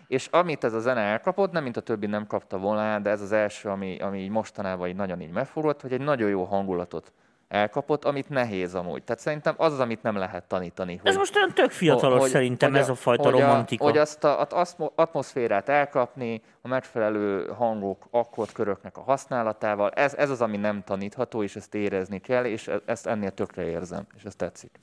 [0.07, 3.21] és amit ez a zene elkapott, nem mint a többi nem kapta volna, de ez
[3.21, 7.13] az első, ami, ami így mostanában így nagyon így megfogott, hogy egy nagyon jó hangulatot
[7.47, 9.03] elkapott, amit nehéz amúgy.
[9.03, 10.93] Tehát szerintem az az, amit nem lehet tanítani.
[10.93, 13.83] Ez hogy- most olyan tök fiatalos szerintem ez a fajta hogy romantika.
[13.83, 20.29] hogy azt a, az atmo- atmoszférát elkapni, a megfelelő hangok, akkordköröknek a használatával, ez, ez
[20.29, 24.23] az, ami nem tanítható, és ezt érezni kell, és e- ezt ennél tökre érzem, és
[24.23, 24.79] ez tetszik.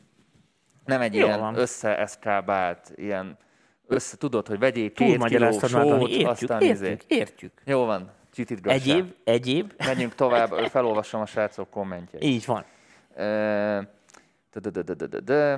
[0.84, 1.54] Nem egy Jó ilyen van.
[1.58, 3.36] összeeszkábált, ilyen
[3.86, 6.96] össze, tudod, hogy vegyél két kiló sót, Értjük, aztán értjük, izé.
[7.18, 7.52] értjük.
[7.64, 8.80] Jó van, csitítgassál.
[8.80, 12.24] Egyéb, egyéb, Menjünk tovább, felolvasom a srácok kommentjeit.
[12.24, 12.64] így van.
[14.52, 15.56] Dö-dö-dö-dö-dö-dö.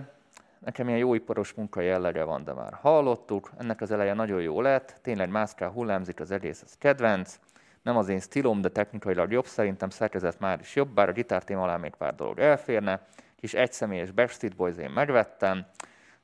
[0.59, 3.51] Nekem ilyen jó iparos munka jellege van, de már hallottuk.
[3.59, 4.99] Ennek az eleje nagyon jó lett.
[5.03, 7.39] Tényleg mászkál, hullámzik az egész, ez kedvenc.
[7.83, 9.47] Nem az én stílom, de technikailag jobb.
[9.47, 13.01] Szerintem szerkezet már is jobb, bár a gitártém alá még pár dolog elférne.
[13.41, 15.67] Kis egyszemélyes Backstreet Boys én megvettem.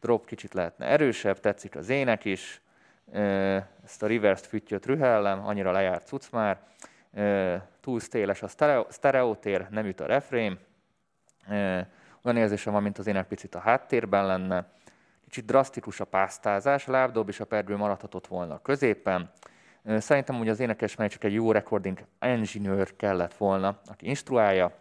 [0.01, 2.61] Drop kicsit lehetne erősebb, tetszik az ének is.
[3.85, 6.61] Ezt a reverse füttyöt rühellem, annyira lejárt cucc már.
[7.81, 10.59] Túl széles a sztereo- sztereotér, nem üt a refrém.
[12.23, 14.67] Olyan érzésem van, mint az ének picit a háttérben lenne.
[15.25, 19.31] Kicsit drasztikus a pásztázás, a lábdob és a perdő maradhatott volna a középen.
[19.85, 24.73] Szerintem ugye az énekes mellé csak egy jó recording engineer kellett volna, aki instruálja.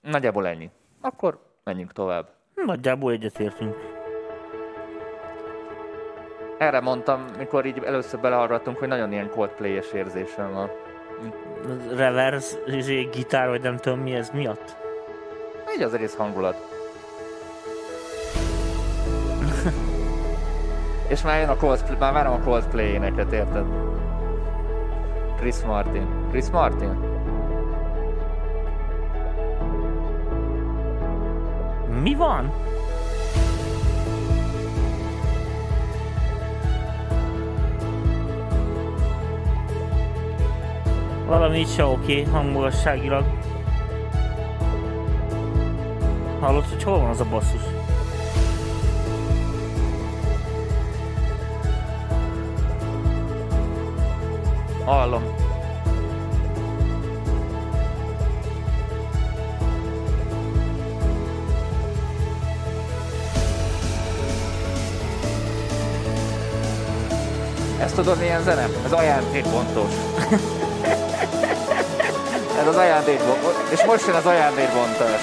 [0.00, 0.70] Nagyjából ennyi.
[1.00, 2.39] Akkor menjünk tovább.
[2.66, 3.76] Nagyjából egyetértünk.
[6.58, 10.70] Erre mondtam, mikor így először belehallgattunk, hogy nagyon ilyen Coldplay-es érzésem van.
[11.96, 14.76] Reverse, izé, gitár, vagy nem tudom mi ez miatt.
[15.76, 16.56] Így az egész hangulat.
[21.12, 23.64] És már jön a Coldplay, már várom a Coldplay éneket, érted?
[25.36, 26.26] Chris Martin.
[26.30, 27.19] Chris Martin?
[32.02, 32.52] Mi van?
[41.26, 43.24] Valami itt se oké, hangmagasságilag.
[46.40, 47.62] Hallod, hogy hol van az a basszus?
[54.84, 55.39] Hallom.
[67.90, 68.68] Ezt tudod milyen zene?
[68.84, 69.92] Ez ajándékbontós.
[72.60, 73.52] Ez az ajándékbontós.
[73.70, 75.20] És most jön az ajándékbontás.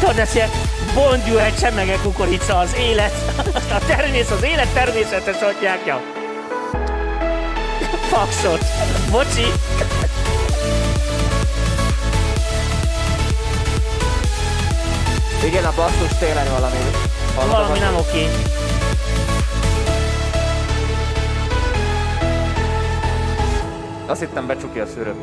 [0.00, 0.50] Tudod, ez ilyen
[0.94, 3.14] bondjúel csemege kukorica az élet.
[3.78, 6.00] A természet, az élet természetes atyákja.
[8.08, 8.64] Faxot.
[9.10, 9.46] Bocsi.
[15.46, 16.76] Igen, a basszus tényleg valami.
[17.38, 18.26] A Valami nem oké.
[24.06, 25.14] Azt hittem becsukja a szűrőt.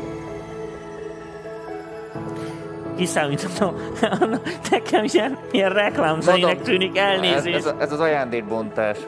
[2.96, 3.74] Kiszámítottam.
[4.70, 7.66] Nekem ilyen, ilyen reklámzenének tűnik Ez, elnézést.
[7.66, 8.98] ez, ez az ajándékbontás.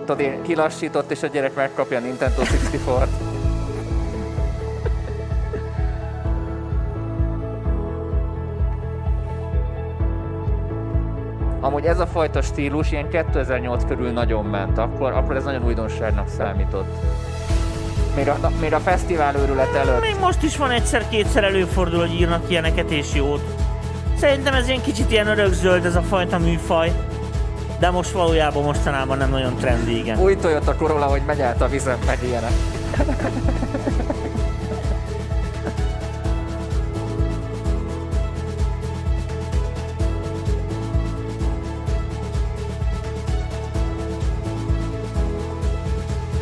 [0.00, 3.06] Tudod, én kilassított, és a gyerek megkapja a Nintendo 64-t.
[11.74, 16.28] Amúgy ez a fajta stílus ilyen 2008 körül nagyon ment, akkor, akkor ez nagyon újdonságnak
[16.28, 16.86] számított.
[18.16, 20.00] Még a, még a fesztivál őrület előtt.
[20.00, 23.40] Még most is van egyszer-kétszer előfordul, hogy írnak ilyeneket és jót.
[24.18, 26.92] Szerintem ez ilyen kicsit ilyen örökzöld ez a fajta műfaj.
[27.78, 30.18] De most valójában mostanában nem nagyon trendi, igen.
[30.18, 32.52] Új Toyota Corolla, hogy megy át a vizen, meg ilyenek.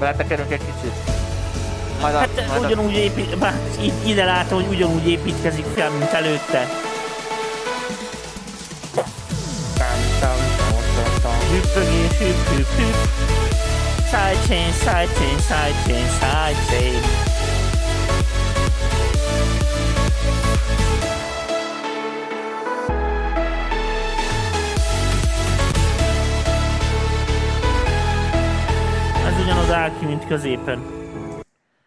[0.03, 0.93] Beletekerünk egy kicsit.
[2.01, 3.55] Majd a, Hát majd ugyanúgy épít, bár
[4.05, 6.69] ide látom, hogy ugyanúgy építkezik fel, mint előtte.
[11.51, 12.95] Hüppögés, hüpp, hüpp, hüpp.
[14.05, 17.32] Sidechain, sidechain, sidechain, sidechain.
[29.83, 30.83] Áll ki, mint középen.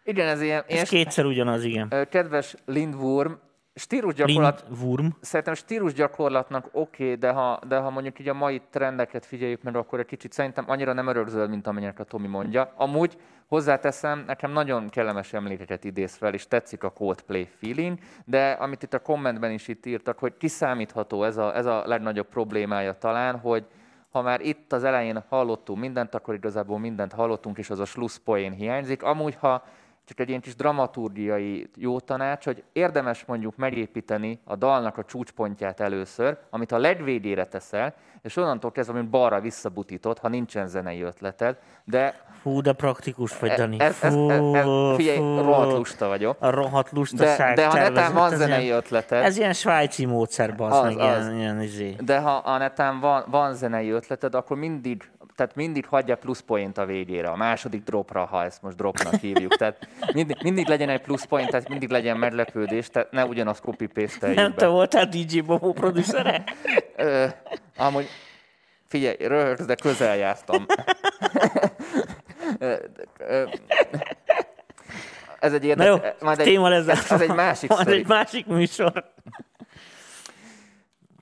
[0.04, 2.06] Igen, ez ilyen, Ez kétszer ugyanaz, igen.
[2.10, 3.32] Kedves Lindwurm,
[3.74, 5.06] stílusgyakorlat, Lindwurm.
[5.20, 9.76] szerintem stílusgyakorlatnak oké, okay, de, ha, de ha mondjuk így a mai trendeket figyeljük meg,
[9.76, 12.72] akkor egy kicsit szerintem annyira nem örökzöld, mint amilyenek a Tomi mondja.
[12.76, 13.16] Amúgy
[13.46, 18.94] hozzáteszem, nekem nagyon kellemes emlékeket idéz fel, és tetszik a Coldplay feeling, de amit itt
[18.94, 23.66] a kommentben is itt írtak, hogy kiszámítható ez a, ez a legnagyobb problémája talán, hogy
[24.10, 28.52] ha már itt az elején hallottunk mindent, akkor igazából mindent hallottunk, és az a slusszpoén
[28.52, 29.02] hiányzik.
[29.02, 29.64] Amúgy, ha
[30.04, 35.80] csak egy ilyen kis dramaturgiai jó tanács, hogy érdemes mondjuk megépíteni a dalnak a csúcspontját
[35.80, 37.94] először, amit a legvégére teszel,
[38.26, 43.50] és onnantól kezdve, mint balra visszabutított, ha nincsen zenei ötleted, de Fú, de praktikus vagy,
[43.52, 43.80] Dani.
[43.80, 44.66] ez, ez, ez, ez,
[44.96, 45.36] figyelj, fú.
[45.42, 46.36] rohadt lusta vagyok.
[46.40, 50.04] A rohadt De, lustaság de ha netán van ez zenei ilyen- ötleted, Ez ilyen svájci
[50.04, 51.26] módszer, bazd Az, meg, az.
[51.26, 51.96] ilyen, ilyen izé.
[52.00, 56.78] de ha a netán van, van zenei ötleted, akkor mindig, tehát mindig hagyja plusz point
[56.78, 59.56] a végére, a második dropra, ha ezt most dropnak hívjuk.
[59.56, 63.86] Tehát mindig, mindig legyen egy plusz point, tehát mindig legyen meglepődés, tehát ne ugyanazt copy
[63.86, 66.44] paste Nem te voltál DJ Bobo producere?
[66.96, 67.26] Ö,
[67.76, 68.08] amúgy,
[68.88, 70.66] figyelj, röhögsz, de közel jártam.
[75.40, 76.12] Ez egy Na érdekes...
[76.20, 76.86] jó, majd egy, téma lesz.
[76.88, 79.04] ez, ez egy másik Majd egy másik műsor.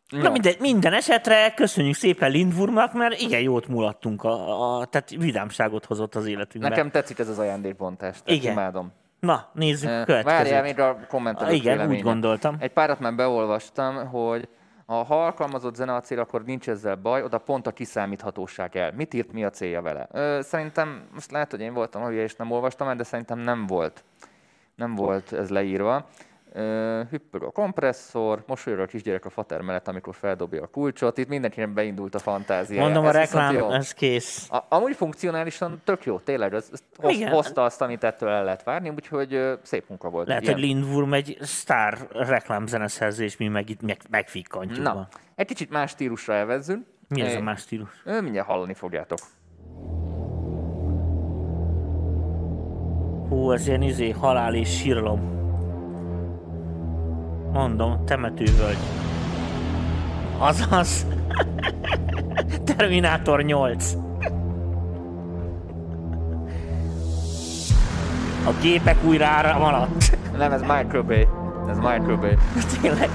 [0.09, 5.85] Na minden, minden esetre köszönjük szépen Lindwurmnak, mert igen jót mulattunk, a, a, tehát vidámságot
[5.85, 6.68] hozott az életünkbe.
[6.68, 8.53] Nekem tetszik ez az ajándékbontás, tehát Igen.
[8.53, 8.93] imádom.
[9.20, 10.25] Na, nézzük következőt.
[10.25, 12.03] Várjál, még a kommentelők igen, úgy véleménye.
[12.03, 12.57] gondoltam.
[12.59, 14.49] Egy párat már beolvastam, hogy
[14.87, 18.93] ha alkalmazott zene a cél, akkor nincs ezzel baj, oda pont a kiszámíthatóság el.
[18.93, 20.09] Mit írt, mi a célja vele?
[20.12, 23.39] Ö, szerintem, most lehet, hogy én voltam a hülye, és nem olvastam el, de szerintem
[23.39, 24.05] nem volt.
[24.74, 26.09] Nem volt ez leírva.
[27.11, 31.19] Hüppög a kompresszor, mosolyog a kisgyerek a fater mellett, amikor feldobja a kulcsot.
[31.19, 32.81] Itt mindenkinek beindult a fantázia.
[32.81, 34.51] Mondom, a reklám, ez kész.
[34.51, 37.31] A, amúgy funkcionálisan tök jó, tényleg, ez, ez Igen.
[37.31, 40.27] hozta azt, amit ettől el lehet várni, úgyhogy ö, szép munka volt.
[40.27, 40.55] Lehet, Ilyen.
[40.55, 44.85] hogy Lindwurm egy sztár reklámzeneszerzés, mi meg itt meg, megfikkantjuk.
[44.85, 46.87] Na, egy kicsit más stílusra elvezzünk.
[47.09, 48.03] Mi ez a más stílus?
[48.05, 49.19] Ö, mindjárt hallani fogjátok.
[53.29, 55.44] Hú, ez ilyen izé, halál és síralom.
[57.55, 58.79] Mondom, temetővölgy.
[60.39, 61.07] Azaz.
[62.77, 63.93] Terminátor 8.
[68.47, 70.17] A gépek újra áram alatt.
[70.37, 71.27] Nem, ez Michael Bay.
[71.69, 72.37] Ez Michael Bay.
[72.81, 73.11] Tényleg.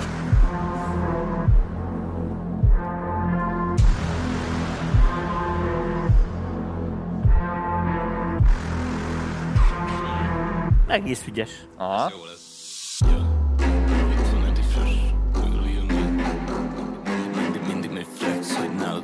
[10.87, 11.49] Egész ügyes.
[11.77, 12.09] Aha.
[12.11, 12.38] Jó lesz.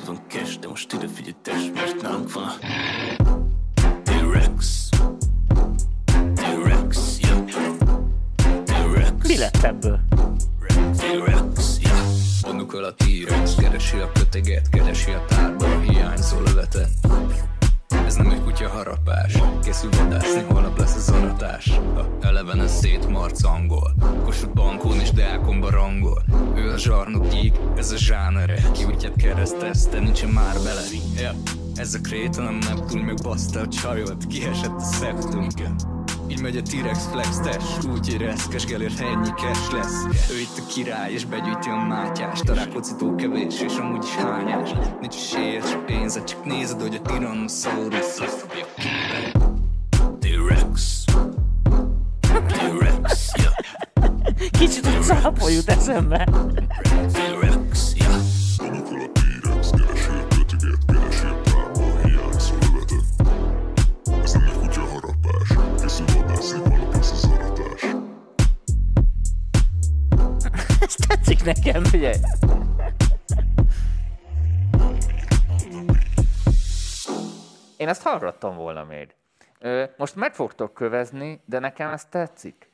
[0.06, 2.54] Van cash, de most ide figyelj test, mert nálunk van a
[4.04, 4.90] T-Rex.
[6.34, 7.44] T-Rex, ja.
[8.64, 9.28] T-Rex.
[9.28, 10.00] Mi lett ebből?
[10.98, 11.96] T-Rex, ja.
[12.42, 16.90] Vonuk el a T-Rex, keresi a köteget, keresi a tárba a hiányzó lövetet.
[18.06, 19.34] Ez nem egy kutya harapás
[19.76, 23.96] Készül vadászni, holnap lesz az aratás Ha elevenen szétmarcangol.
[24.24, 26.24] Kossuth bankón és deákon barangol
[26.56, 27.26] Ő a zsarnok
[27.76, 28.72] ez a zsánere.
[28.72, 30.82] Kiújtját keresztezte, nincsen már bele.
[31.22, 31.32] Ja.
[31.76, 34.28] Ez a kréta nem Neptun, meg baszta a csajot.
[34.28, 35.48] Kiesett a szeptum
[36.28, 40.30] így megy a T-Rex flex test Úgy hogy reszkes Gellért ennyi cash lesz.
[40.32, 42.50] Ő itt a király és begyűjti a mátyást.
[42.50, 44.70] A rákocitó kevés és amúgy is hányás.
[45.02, 45.62] Nincs is ér,
[46.24, 48.00] csak nézed, hogy a Tyrannosaurus.
[48.00, 49.45] Összefogja képen
[66.58, 67.82] holnap lesz az aratás.
[70.82, 71.84] Ez tetszik nekem.
[71.84, 72.16] Figyelj.
[77.78, 79.16] Én ezt hallgattam volna még.
[79.98, 82.65] Most meg fogtok kövezni, de nekem ez tetszik.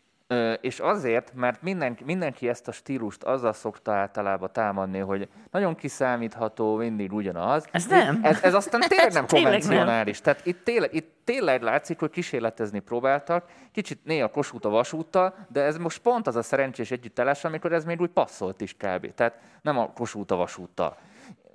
[0.61, 6.75] És azért, mert mindenki, mindenki ezt a stílust azzal szokta általában támadni, hogy nagyon kiszámítható,
[6.75, 7.65] mindig ugyanaz.
[7.71, 8.19] Ez nem.
[8.23, 9.59] Ez, ez aztán tényleg nem tényleg nem.
[9.59, 10.21] konvencionális.
[10.21, 15.61] Tehát itt tényleg, itt tényleg látszik, hogy kísérletezni próbáltak, kicsit néha Kossuth a vasúttal, de
[15.61, 19.13] ez most pont az a szerencsés együttállás, amikor ez még úgy passzolt is kb.
[19.13, 20.97] Tehát nem a Kossuth a vasúttal.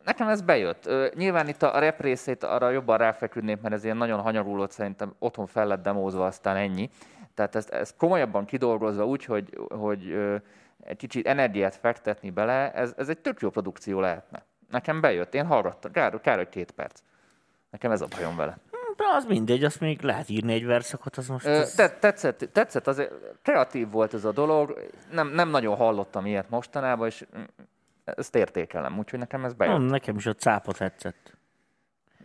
[0.05, 0.87] Nekem ez bejött.
[0.87, 4.71] Ö, nyilván itt a a rap részét arra jobban ráfeküdnék, mert ez ilyen nagyon hanyagulott,
[4.71, 6.91] szerintem otthon fel lett demózva, aztán ennyi.
[7.37, 10.17] Tehát ezt, ezt komolyabban kidolgozva úgy, hogy, hogy
[10.81, 14.45] egy kicsit energiát fektetni bele, ez, ez egy tök jó produkció lehetne.
[14.71, 17.01] Nekem bejött, én hallgattam, kár, kár hogy két perc.
[17.71, 18.59] Nekem ez a bajom vele.
[18.97, 21.47] De az mindegy, azt még lehet írni egy verszakot, az most...
[21.47, 21.75] Az...
[21.75, 23.13] te- tetszett, tetszett, azért
[23.43, 27.43] kreatív volt ez a dolog, nem, nem nagyon hallottam ilyet mostanában, és mm,
[28.05, 29.73] ezt értékelem, úgyhogy nekem ez bejött.
[29.73, 31.36] Mondom, nekem is a cápa tetszett.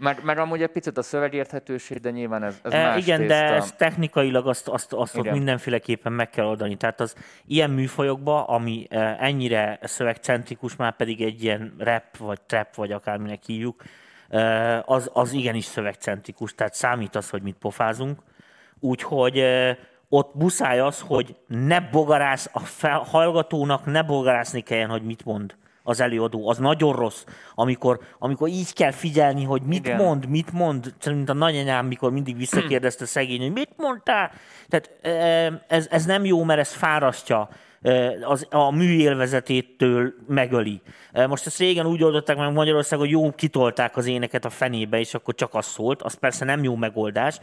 [0.01, 3.33] Meg, meg amúgy egy picit a szövegérthetőség, de nyilván ez, ez E, más igen, tészta.
[3.33, 6.75] de ezt technikailag azt, azt, azt ott mindenféleképpen meg kell oldani.
[6.75, 12.75] Tehát az ilyen műfajokban, ami e, ennyire szövegcentrikus, már pedig egy ilyen rap, vagy trap,
[12.75, 13.83] vagy akárminek hívjuk,
[14.29, 18.19] e, az, az igenis szövegcentrikus, tehát számít az, hogy mit pofázunk.
[18.79, 19.77] Úgyhogy e,
[20.09, 25.55] ott muszáj az, hogy ne bogarász, a fel, hallgatónak ne bogarászni kelljen, hogy mit mond
[25.83, 26.49] az előadó.
[26.49, 27.23] Az nagyon rossz,
[27.55, 29.97] amikor, amikor így kell figyelni, hogy mit Igen.
[29.97, 34.31] mond, mit mond, mint a nagyanyám, mikor mindig visszakérdezte szegény, hogy mit mondtál.
[34.67, 37.49] Tehát eh, ez, ez nem jó, mert ez fárasztja
[37.81, 40.81] eh, az, a mű élvezetétől megöli.
[41.11, 44.99] Eh, Most ezt régen úgy oldották meg Magyarországon, hogy jó kitolták az éneket a fenébe,
[44.99, 46.01] és akkor csak az szólt.
[46.01, 47.39] Az persze nem jó megoldás.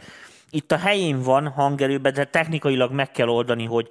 [0.49, 3.87] Itt a helyén van hangerőben, de technikailag meg kell oldani, hogy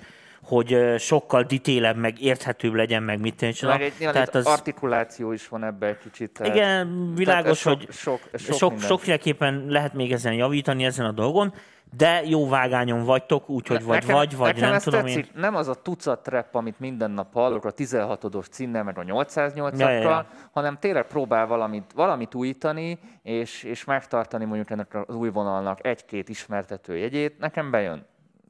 [0.49, 3.69] hogy sokkal ditélebb, meg érthetőbb legyen, meg mit tűncsön.
[3.69, 6.33] Meg egy, nyilván egy artikuláció is van ebben egy kicsit.
[6.33, 8.89] tehát- Igen, világos, tehát hogy sok, sok, ez sok, sok, minden.
[8.89, 11.53] sokféleképpen lehet még ezen javítani, ezen a dolgon,
[11.97, 15.33] de jó vágányon vagytok, úgyhogy vagy nekem, vagy, vagy nekem nem tudom tetszik, én.
[15.35, 19.79] Nem az a tucat trap, amit minden nap hallok, a 16-os címmel, meg a 808-akkal,
[19.79, 20.27] Ja, ja, ja.
[20.53, 26.29] hanem tényleg próbál valamit, valamit újítani, és, és megtartani mondjuk ennek az új vonalnak egy-két
[26.29, 27.39] ismertető jegyét.
[27.39, 28.07] Nekem bejön.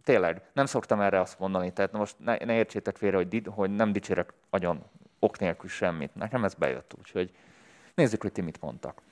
[0.08, 3.70] Tényleg, nem szoktam erre azt mondani, tehát most ne, ne értsétek félre, hogy, di, hogy
[3.70, 4.84] nem dicsérek agyon
[5.18, 6.14] ok nélkül semmit.
[6.14, 7.32] Nekem ez bejött, úgyhogy
[7.94, 9.02] nézzük, hogy ti mit mondtak.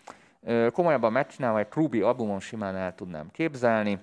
[0.72, 3.98] Komolyabban megcsinálva egy Ruby albumon simán el tudnám képzelni.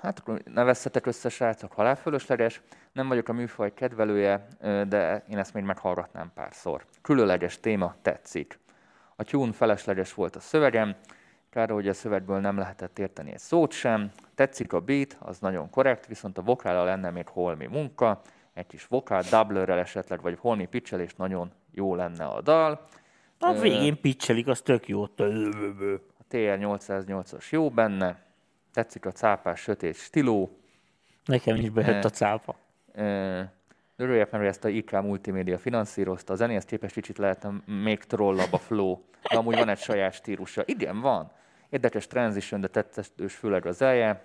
[0.00, 2.60] Hát akkor ne vesszetek össze, srácok, halálfölösleges.
[2.92, 4.46] Nem vagyok a műfaj kedvelője,
[4.88, 6.84] de én ezt még meghallgatnám párszor.
[7.02, 8.58] Különleges téma, tetszik.
[9.16, 10.96] A tune felesleges volt a szövegem,
[11.50, 14.10] kár, hogy a szövegből nem lehetett érteni egy szót sem.
[14.34, 18.20] Tetszik a beat, az nagyon korrekt, viszont a vokállal lenne még holmi munka,
[18.54, 22.80] egy kis vokál, doublerrel esetleg, vagy holmi pitchelés nagyon jó lenne a dal.
[23.38, 25.02] A végén pitchelik, az tök jó.
[25.02, 25.08] a
[26.30, 28.22] TR-808-as jó benne,
[28.72, 30.60] tetszik a cápás sötét stiló,
[31.24, 32.56] Nekem is bejött a cápa.
[33.96, 36.32] Örüljek, mert ezt a IK Multimédia finanszírozta.
[36.32, 38.98] A zenéhez képest kicsit lehetne még trollabb a flow,
[39.30, 40.62] de amúgy van egy saját stílusa.
[40.66, 41.32] Igen, van.
[41.70, 44.22] Érdekes transition, de tetszős főleg az elje.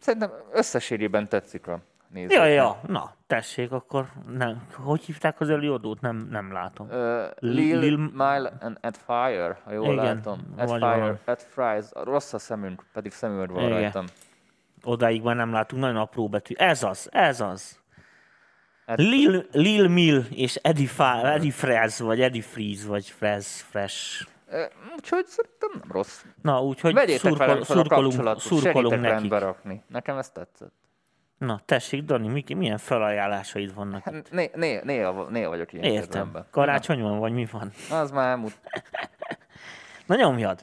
[0.00, 2.38] Szerintem összességében tetszik a nézőknek.
[2.38, 4.66] Ja, ja, na, tessék, akkor nem.
[4.74, 6.00] Hogy hívták az előadót?
[6.00, 6.86] Nem, nem látom.
[6.86, 6.94] Uh,
[7.38, 10.54] Lil, Lil- Mile and At Fire, ha jól Igen, látom.
[10.56, 11.16] At Fire, valami.
[11.24, 11.84] At Fries.
[11.92, 13.80] Rossz a szemünk, pedig szemüveg van Igen.
[13.80, 14.04] rajtam.
[14.82, 16.54] Odáig már nem látunk, nagyon apró betű.
[16.56, 17.78] Ez az, ez az.
[18.86, 24.26] Hát- Lil, Lil Mill és Eddie, Fa, Eddie Frez, vagy Eddie Freeze, vagy Frez, Fresh.
[24.96, 26.22] Úgyhogy szerintem nem rossz.
[26.42, 29.08] Na, úgyhogy Vegyétek szurkol, velem fel a szurkolunk, kapcsolatot, szurkolunk nekik.
[29.10, 29.82] rendbe rakni.
[29.88, 30.72] Nekem ez tetszett.
[31.38, 34.02] Na, tessék, Dani, Miki, milyen felajánlásaid vannak?
[34.02, 36.02] Hát né, né, néha, néha vagyok ilyen Értem.
[36.02, 36.46] kedvemben.
[36.50, 37.72] Karácsony van, vagy mi van?
[37.90, 38.60] Az már elmúlt.
[40.06, 40.60] Na nyomjad!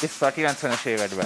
[0.00, 1.24] Vissza a 90-es évekbe.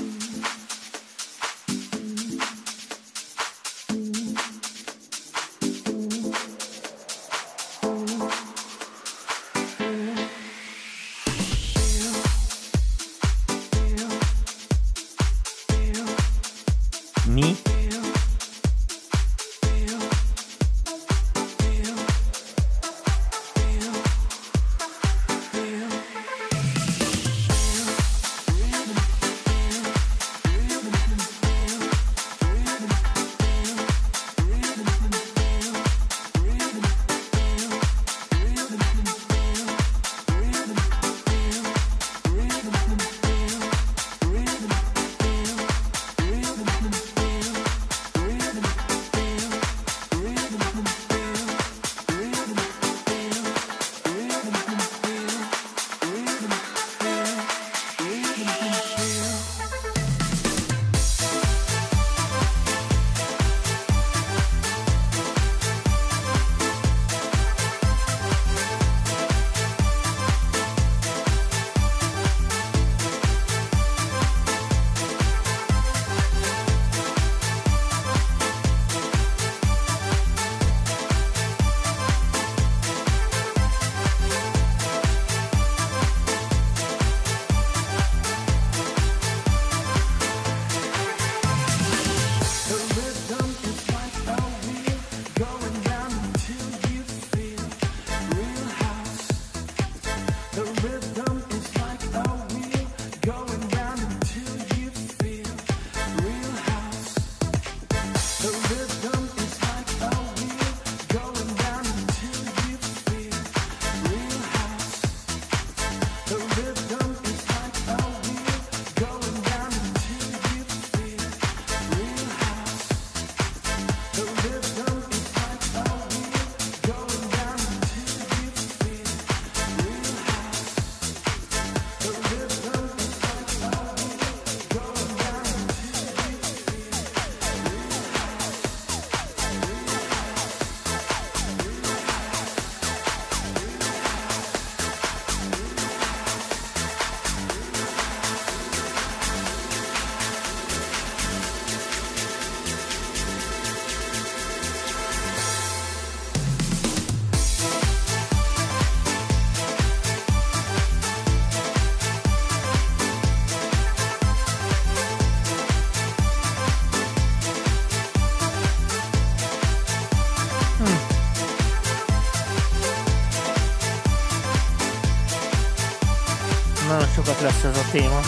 [177.42, 178.20] Lesz ez a téma.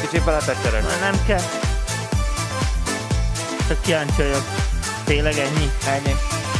[0.00, 0.82] Kicsit beletekerek.
[0.82, 1.42] Na, nem kell.
[3.68, 4.44] Csak kíváncsi vagyok.
[5.04, 5.70] Tényleg ennyi?
[5.86, 6.14] Ennyi.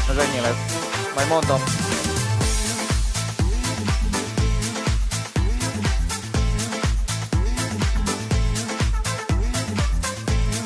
[0.08, 0.90] Az ennyi lesz.
[1.14, 1.62] Majd mondom.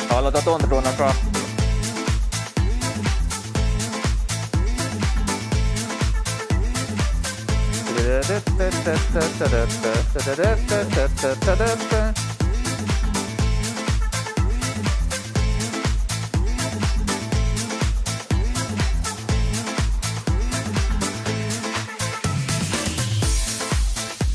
[0.08, 1.35] Hallod a Tondrónak a...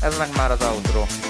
[0.00, 1.21] Ez meg már az outro.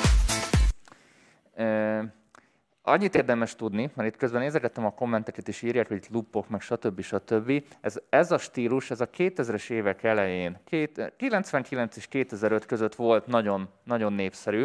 [2.93, 6.61] Annyit érdemes tudni, mert itt közben nézegettem a kommenteket, és írják, hogy itt loopok, meg
[6.61, 7.01] stb.
[7.01, 7.65] stb.
[7.81, 13.27] Ez, ez a stílus, ez a 2000-es évek elején, két, 99 és 2005 között volt
[13.27, 14.65] nagyon, nagyon népszerű.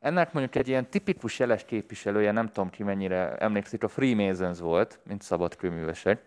[0.00, 4.98] Ennek mondjuk egy ilyen tipikus jeles képviselője, nem tudom ki mennyire emlékszik, a Freemasons volt,
[5.06, 6.22] mint szabadkőművesek.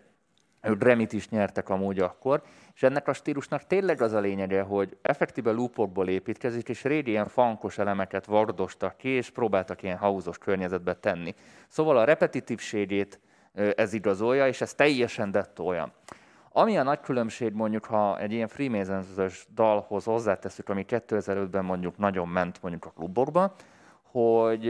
[0.62, 2.42] Grammy-t is nyertek amúgy akkor,
[2.74, 7.28] és ennek a stílusnak tényleg az a lényege, hogy effektíve loopokból építkezik, és régi ilyen
[7.28, 11.34] funkos elemeket vardostak ki, és próbáltak ilyen hauzos környezetbe tenni.
[11.68, 13.20] Szóval a repetitívségét
[13.76, 15.92] ez igazolja, és ez teljesen dett olyan.
[16.52, 22.28] Ami a nagy különbség mondjuk, ha egy ilyen freemasons dalhoz hozzáteszünk, ami 2005-ben mondjuk nagyon
[22.28, 23.54] ment mondjuk a klubokba,
[24.02, 24.68] hogy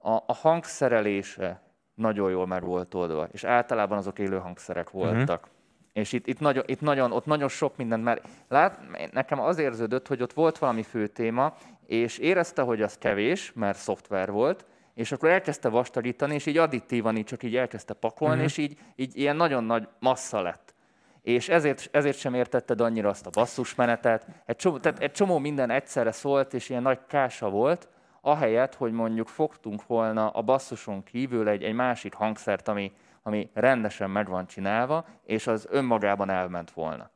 [0.00, 1.60] a, a hangszerelése
[1.94, 5.40] nagyon jól meg volt oldva, és általában azok élő hangszerek voltak.
[5.40, 5.52] Uh-huh.
[5.92, 8.80] És itt, itt, nagyon, itt nagyon, ott nagyon sok minden, mert lát,
[9.12, 11.54] nekem az érződött, hogy ott volt valami fő téma,
[11.86, 17.16] és érezte, hogy az kevés, mert szoftver volt, és akkor elkezdte vastagítani, és így additívan
[17.16, 18.50] így csak így elkezdte pakolni, uh-huh.
[18.50, 20.74] és így, így ilyen nagyon nagy massza lett.
[21.22, 24.26] És ezért, ezért sem értetted annyira azt a basszusmenetet.
[24.46, 27.88] Egy csomó, tehát egy csomó minden egyszerre szólt, és ilyen nagy kása volt,
[28.24, 34.10] ahelyett, hogy mondjuk fogtunk volna a basszuson kívül egy, egy másik hangszert, ami, ami rendesen
[34.10, 37.10] meg van csinálva, és az önmagában elment volna.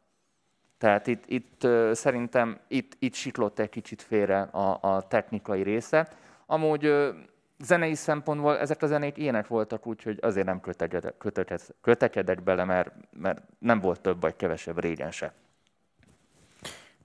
[0.78, 6.08] Tehát itt, itt szerintem itt, itt siklott egy kicsit félre a, a technikai része.
[6.46, 7.12] Amúgy
[7.58, 12.92] zenei szempontból ezek a zenék ilyenek voltak, úgyhogy azért nem kötekedek, kötekedek, kötekedek bele, mert,
[13.10, 15.32] mert nem volt több vagy kevesebb régen se.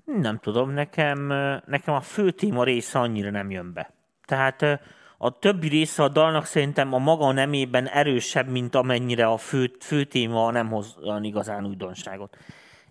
[0.06, 1.20] Nem tudom, nekem,
[1.66, 3.93] nekem a fő téma része annyira nem jön be.
[4.26, 4.82] Tehát
[5.18, 10.04] a többi része a dalnak szerintem a maga nemében erősebb, mint amennyire a fő, fő
[10.04, 12.38] téma nem hoz olyan igazán újdonságot.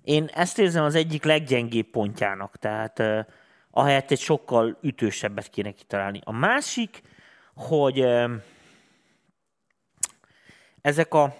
[0.02, 3.02] Én ezt érzem az egyik leggyengébb pontjának, tehát
[3.70, 6.20] ahelyett egy sokkal ütősebbet kéne kitalálni.
[6.24, 7.02] A másik,
[7.54, 8.06] hogy
[10.80, 11.34] ezek a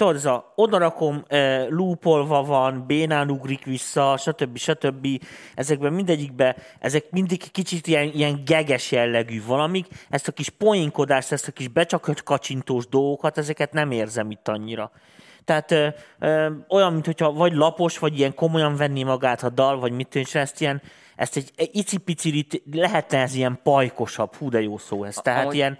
[0.00, 4.56] tudod, ez a odarakom, e, loopolva van, bénán ugrik vissza, stb.
[4.56, 5.06] stb.
[5.54, 9.86] Ezekben mindegyikben, ezek mindig kicsit ilyen, ilyen geges jellegű valamik.
[10.10, 14.90] Ezt a kis poénkodást, ezt a kis becsakött kacsintós dolgokat, ezeket nem érzem itt annyira.
[15.44, 15.88] Tehát ö,
[16.18, 20.34] ö, olyan, mintha vagy lapos, vagy ilyen komolyan venni magát a dal, vagy mit és
[20.34, 20.82] ezt ilyen,
[21.16, 25.14] ezt egy, egy icipicit lehetne ez ilyen pajkosabb, hú de jó szó ez.
[25.14, 25.78] Tehát Ahogy- ilyen,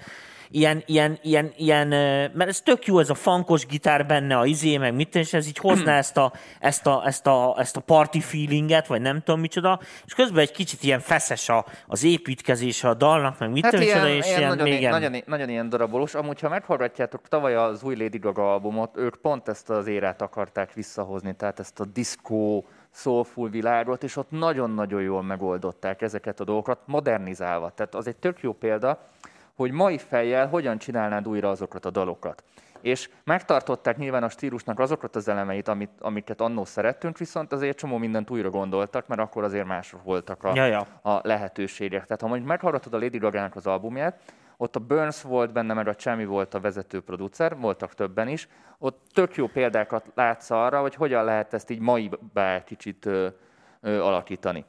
[0.51, 1.88] ilyen, ilyen, ilyen, ilyen,
[2.34, 5.46] mert ez tök jó, ez a funkos gitár benne, a izé, meg mit, és ez
[5.46, 9.40] így hozná ezt a, ezt a, ezt a, ezt a party feelinget, vagy nem tudom
[9.40, 13.72] micsoda, és közben egy kicsit ilyen feszes a, az építkezése a dalnak, meg mit Hát
[13.72, 16.14] tudom, ilyen, micsoda, és ilyen, ilyen, nagyon, még ilyen, nagyon, nagyon ilyen darabolós.
[16.14, 20.72] Amúgy, ha meghallgatjátok tavaly az új Lady Gaga albumot, ők pont ezt az érát akarták
[20.72, 26.78] visszahozni, tehát ezt a disco, soulful világot, és ott nagyon-nagyon jól megoldották ezeket a dolgokat,
[26.84, 27.70] modernizálva.
[27.70, 29.09] Tehát az egy tök jó példa,
[29.61, 32.44] hogy mai fejjel hogyan csinálnád újra azokat a dalokat.
[32.80, 37.96] És megtartották nyilván a stílusnak azokat az elemeit, amit, amiket annó szerettünk, viszont azért csomó
[37.96, 40.86] mindent újra gondoltak, mert akkor azért mások voltak a, Ja, ja.
[41.02, 42.04] a lehetőségek.
[42.04, 44.20] Tehát ha mondjuk meghallgatod a Lady Gaga-nak az albumját,
[44.56, 48.48] ott a Burns volt benne, meg a Chemi volt a vezető producer, voltak többen is.
[48.78, 53.28] Ott tök jó példákat látsz arra, hogy hogyan lehet ezt így mai be kicsit ö,
[53.80, 54.64] ö, alakítani.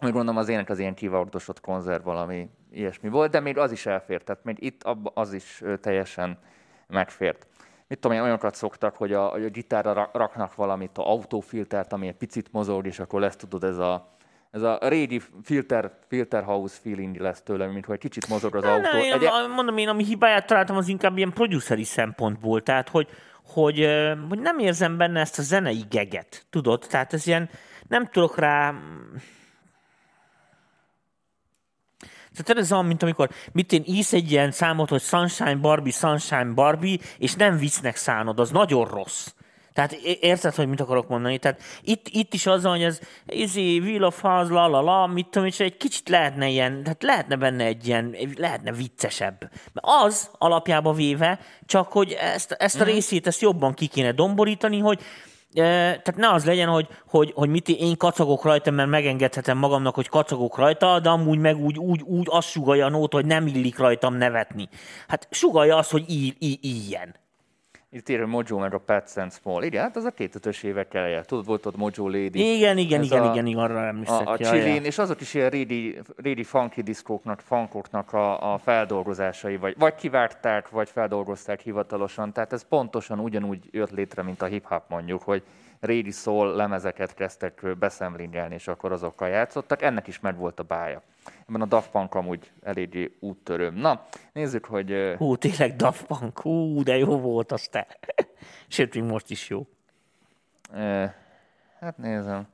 [0.00, 3.86] Úgy gondolom az ének az ilyen kivardosott konzerv valami ilyesmi volt, de még az is
[3.86, 6.38] elfért, tehát még itt abba az is teljesen
[6.86, 7.46] megfért.
[7.88, 12.06] Mit tudom én, olyanokat szoktak, hogy a, a gitárra ra- raknak valamit, a autófiltert, ami
[12.06, 14.16] egy picit mozog, és akkor lesz tudod ez a,
[14.50, 18.80] ez a régi filter, filter house feeling lesz tőle, mint hogy kicsit mozog az autó.
[18.80, 22.88] Nem, én, Egy- a- mondom, én ami hibáját találtam, az inkább ilyen produceri szempontból, tehát
[22.88, 23.08] hogy,
[23.44, 23.88] hogy,
[24.28, 26.86] hogy nem érzem benne ezt a zenei geget, tudod?
[26.90, 27.48] Tehát ez ilyen,
[27.88, 28.74] nem tudok rá...
[32.44, 36.52] Tehát ez olyan, mint amikor mit én ísz egy ilyen számot, hogy Sunshine Barbie, Sunshine
[36.54, 39.26] Barbie, és nem viccnek szánod, az nagyon rossz.
[39.76, 41.38] Tehát érted, hogy mit akarok mondani?
[41.38, 45.26] Tehát itt, itt is az hogy ez izé, Wheel of House, la, la, la, mit
[45.26, 49.38] tudom, és egy kicsit lehetne ilyen, tehát lehetne benne egy ilyen, lehetne viccesebb.
[49.72, 54.78] Mert az alapjába véve, csak hogy ezt, ezt a részét, ezt jobban ki kéne domborítani,
[54.78, 55.00] hogy
[55.62, 60.08] tehát ne az legyen, hogy, hogy, hogy mit én kacagok rajta, mert megengedhetem magamnak, hogy
[60.08, 63.78] kacagok rajta, de amúgy meg úgy, úgy, úgy azt sugalja a nót, hogy nem illik
[63.78, 64.68] rajtam nevetni.
[65.08, 67.14] Hát sugalja azt, hogy í, í, ilyen.
[67.96, 69.62] Itt írja Mojo meg a Pets and Small.
[69.62, 71.22] Igen, hát az a 2000-ös évek eleje.
[71.22, 72.54] Tudod, volt ott Mojo Lady.
[72.56, 74.26] Igen, igen, Ez igen, a- igen, igen, arra emlékszek.
[74.28, 79.56] a, a chilin, és azok is ilyen régi, régi funky diszkóknak, funkoknak a, a feldolgozásai,
[79.56, 82.32] vagy, vagy kivágták, vagy feldolgozták hivatalosan.
[82.32, 85.42] Tehát ez pontosan ugyanúgy jött létre, mint a hip-hop mondjuk, hogy
[85.86, 89.82] régi szól lemezeket kezdtek beszemlingelni, és akkor azokkal játszottak.
[89.82, 91.02] Ennek is meg volt a bája.
[91.48, 93.70] Ebben a Daft Punk amúgy eléggé úttörő.
[93.70, 97.86] Na, nézzük, hogy Hú, tényleg Daft Punk, hú, de jó volt az te.
[98.68, 99.66] Sőt, még most is jó.
[101.80, 102.46] hát nézem,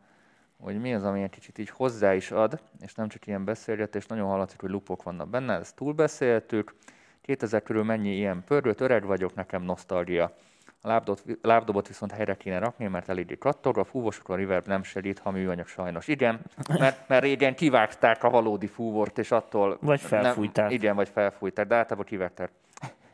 [0.61, 4.07] hogy mi az, ami egy kicsit így hozzá is ad, és nem csak ilyen beszélgetés,
[4.07, 6.74] nagyon hallatszik, hogy lupok vannak benne, ezt túlbeszéltük.
[7.20, 10.37] 2000 körül mennyi ilyen pörgött, öreg vagyok, nekem nosztalgia.
[10.85, 15.18] A lábdobot, lábdobot viszont helyre kéne rakni, mert eléggé kattog, a fúvosokon reverb nem segít,
[15.18, 16.09] ha műanyag sajnos.
[16.09, 16.41] Igen,
[16.78, 19.78] mert, mert régen kivágták a valódi fúvort, és attól...
[19.80, 20.64] Vagy felfújták.
[20.64, 22.51] Nem, igen, vagy felfújták, de általában kivágták.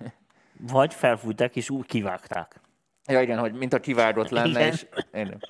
[0.72, 2.60] Vagy felfújták és úgy kivágták.
[3.06, 4.72] Ja igen, hogy mint a kivágott lenne, Igen.
[4.72, 4.86] és...
[5.12, 5.42] Igen.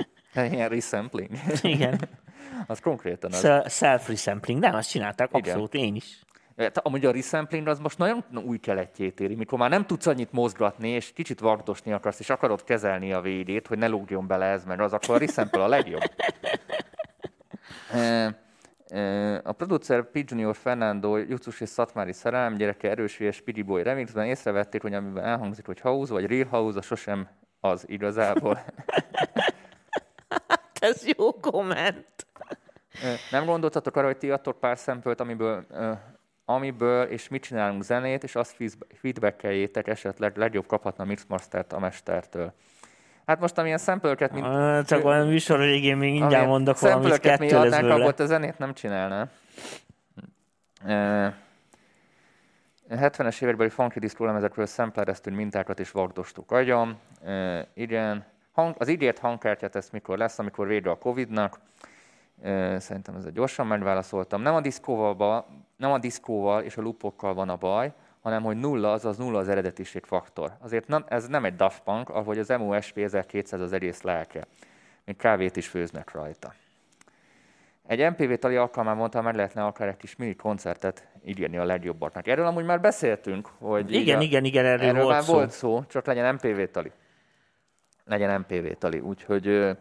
[0.53, 1.31] Ilyen resampling.
[1.63, 2.01] Igen.
[2.67, 3.39] az konkrétan az.
[3.39, 5.41] Sel- Self-resampling, nem, azt csinálták, Igen.
[5.41, 6.19] abszolút, én is.
[6.59, 10.33] Hát, Amúgy a resampling az most nagyon új keletjét éri, mikor már nem tudsz annyit
[10.33, 14.65] mozgatni, és kicsit vagdosni akarsz, és akarod kezelni a védét, hogy ne lógjon bele ez,
[14.65, 16.03] meg az, akkor a resample a legjobb.
[17.93, 18.35] E,
[18.89, 20.31] e, A producer P.
[20.31, 25.25] Junior Fernando Jucus és Szatmári szerelem gyereke erős és Speedy Boy remixben észrevették, hogy amiben
[25.25, 27.29] elhangzik, hogy house vagy real house, az sosem
[27.61, 28.59] az igazából.
[30.81, 32.27] Ez jó komment.
[33.31, 35.67] Nem gondoltatok arra, hogy ti adtok pár szempölt, amiből,
[36.49, 42.53] amiből és mit csinálunk zenét, és azt feed- feedbackeljétek, esetleg legjobb kaphatna Mixmastert a mestertől.
[43.27, 44.47] Hát most amilyen szempölket, mint...
[44.47, 48.15] Ah, Csak olyan műsor végén még mindjárt mondok valamit, szempölket mi kettő lesz adnánk, abból
[48.15, 49.29] te zenét nem csinálná.
[50.87, 51.27] Ö,
[52.91, 56.99] 70-es évekbeli funky disco lemezekről szemplereztünk mintákat és vagdostuk agyam.
[57.25, 58.25] E, igen.
[58.53, 61.59] Hang, az ígért hangkártyát ezt mikor lesz, amikor vége a Covid-nak.
[62.79, 64.43] Szerintem ezzel gyorsan megválaszoltam.
[64.43, 68.93] Nem a diszkóval, nem a diszkóval és a lupokkal van a baj, hanem hogy nulla,
[68.93, 70.53] azaz nulla az eredetiség faktor.
[70.61, 74.47] Azért nem, ez nem egy Daft Punk, ahogy az MOSP 1200 az egész lelke.
[75.05, 76.53] Még kávét is főznek rajta.
[77.87, 82.27] Egy MPV tali alkalmán mondta, meg lehetne akár egy kis mini koncertet írni a legjobbaknak.
[82.27, 85.33] Erről amúgy már beszéltünk, hogy Igen, a- igen, igen, erről, erről volt már szó.
[85.33, 86.93] volt szó, csak legyen MPV tali.
[88.05, 88.99] Legyen MPV tali.
[89.01, 89.77] Úgyhogy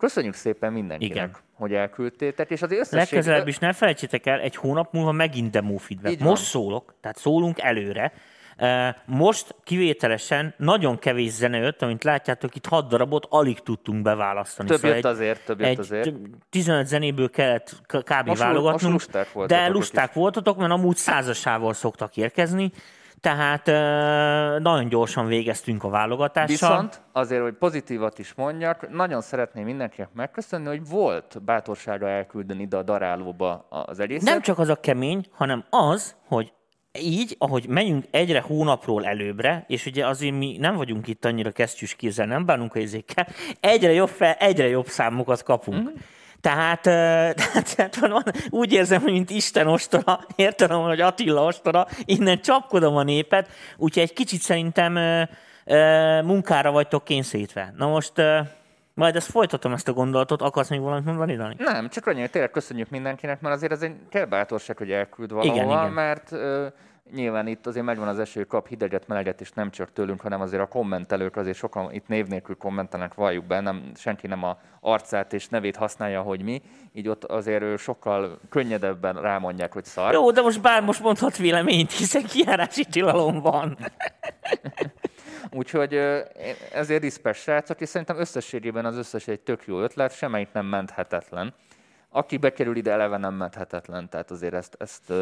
[0.00, 1.36] köszönjük szépen mindenkinek, Igen.
[1.54, 2.98] Hogy elküldtétek, és az összesség...
[2.98, 6.12] Legközelebb is ne felejtsétek el, egy hónap múlva megint demo feedback.
[6.14, 6.28] Így van.
[6.28, 8.12] Most szólok, tehát szólunk előre.
[9.06, 14.68] Most kivételesen nagyon kevés zene jött, amit látjátok, itt hat darabot alig tudtunk beválasztani.
[14.68, 16.08] Több Szóval jött egy- azért, több jött azért.
[16.08, 16.14] t-
[16.50, 18.26] 15 zenéből kellett kb.
[18.26, 22.72] Most válogatnunk, most lusták voltatok de lusták voltatok, mert amúgy százasával szoktak érkezni,
[23.20, 26.46] tehát eh, nagyon gyorsan végeztünk a válogatással.
[26.46, 32.76] Viszont azért, hogy pozitívat is mondjak, nagyon szeretném mindenkinek megköszönni, hogy volt bátorsága elküldeni ide
[32.76, 34.28] a darálóba az egészet.
[34.28, 36.52] Nem csak az a kemény, hanem az, hogy
[36.98, 41.94] így, ahogy megyünk egyre hónapról előbbre, és ugye azért mi nem vagyunk itt annyira kesztyűs
[41.94, 43.26] kézzel, nem bánunk a izékkel,
[43.60, 45.90] egyre jobb, fel, egyre jobb számokat kapunk.
[45.90, 45.94] Mm.
[46.46, 46.82] Tehát,
[47.76, 53.02] tehát, van, úgy érzem, hogy mint Isten ostora, értem, hogy Attila ostora, innen csapkodom a
[53.02, 54.98] népet, úgyhogy egy kicsit szerintem
[56.24, 57.74] munkára vagytok kényszerítve.
[57.76, 58.12] Na most
[58.94, 61.54] majd ezt folytatom ezt a gondolatot, akarsz még valamit mondani, Dani?
[61.58, 65.32] Nem, csak annyi, hogy tényleg köszönjük mindenkinek, mert azért ez egy kell bátorság, hogy elküld
[65.32, 65.92] valahova, Igen, igen.
[65.92, 66.32] mert
[67.14, 70.62] nyilván itt azért megvan az eső, kap hideget, meleget, és nem csak tőlünk, hanem azért
[70.62, 75.32] a kommentelők, azért sokan itt név nélkül kommentelnek, valljuk be, nem, senki nem a arcát
[75.32, 80.12] és nevét használja, hogy mi, így ott azért sokkal könnyedebben rámondják, hogy szar.
[80.12, 83.76] Jó, de most bár most mondhat véleményt, hiszen kiárási tilalom van.
[85.52, 85.94] Úgyhogy
[86.72, 91.54] ezért respect srácok, és szerintem összességében az összes egy tök jó ötlet, semmelyik nem menthetetlen.
[92.08, 95.12] Aki bekerül ide, eleve nem menthetetlen, tehát azért ezt, ezt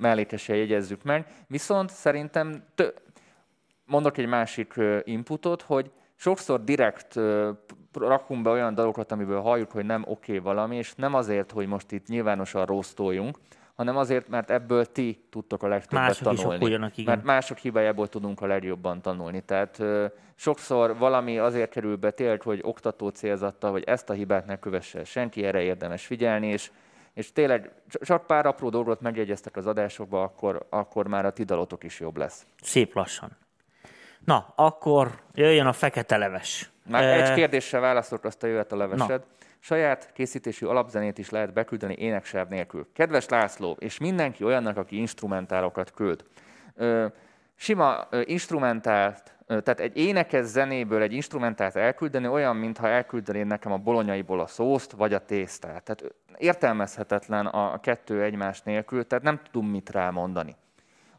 [0.00, 1.26] mellékesen jegyezzük meg.
[1.46, 3.02] Viszont szerintem tö-
[3.84, 7.14] mondok egy másik inputot, hogy sokszor direkt
[7.92, 11.92] rakunk be olyan dolgokat, amiből halljuk, hogy nem oké valami, és nem azért, hogy most
[11.92, 13.38] itt nyilvánosan rosztoljunk,
[13.74, 16.58] hanem azért, mert ebből ti tudtok a legtöbbet Mások is tanulni.
[16.58, 17.14] okoljanak, igen.
[17.14, 19.40] Mert mások hibájából tudunk a legjobban tanulni.
[19.40, 24.46] Tehát ö, sokszor valami azért kerül be tényleg, hogy oktató célzattal, hogy ezt a hibát
[24.46, 26.70] ne kövesse senki, erre érdemes figyelni, és,
[27.16, 31.84] és tényleg csak pár apró dolgot megjegyeztek az adásokba, akkor, akkor már a ti dalotok
[31.84, 32.46] is jobb lesz.
[32.62, 33.36] Szép lassan.
[34.24, 36.70] Na, akkor jöjjön a fekete leves.
[36.88, 39.22] Már Eh, egy kérdéssel válaszolok, azt a jöhet a levesed.
[39.58, 42.86] Saját készítésű alapzenét is lehet beküldeni éneksáv nélkül.
[42.92, 46.24] Kedves László, és mindenki olyannak, aki instrumentálokat küld.
[46.74, 47.06] Ö,
[47.54, 53.76] sima ö, instrumentált, tehát egy énekes zenéből egy instrumentált elküldeni olyan, mintha elküldenéd nekem a
[53.76, 55.82] bolonyaiból a szószt, vagy a tésztát.
[55.82, 60.56] Tehát értelmezhetetlen a kettő egymás nélkül, tehát nem tudom mit rámondani.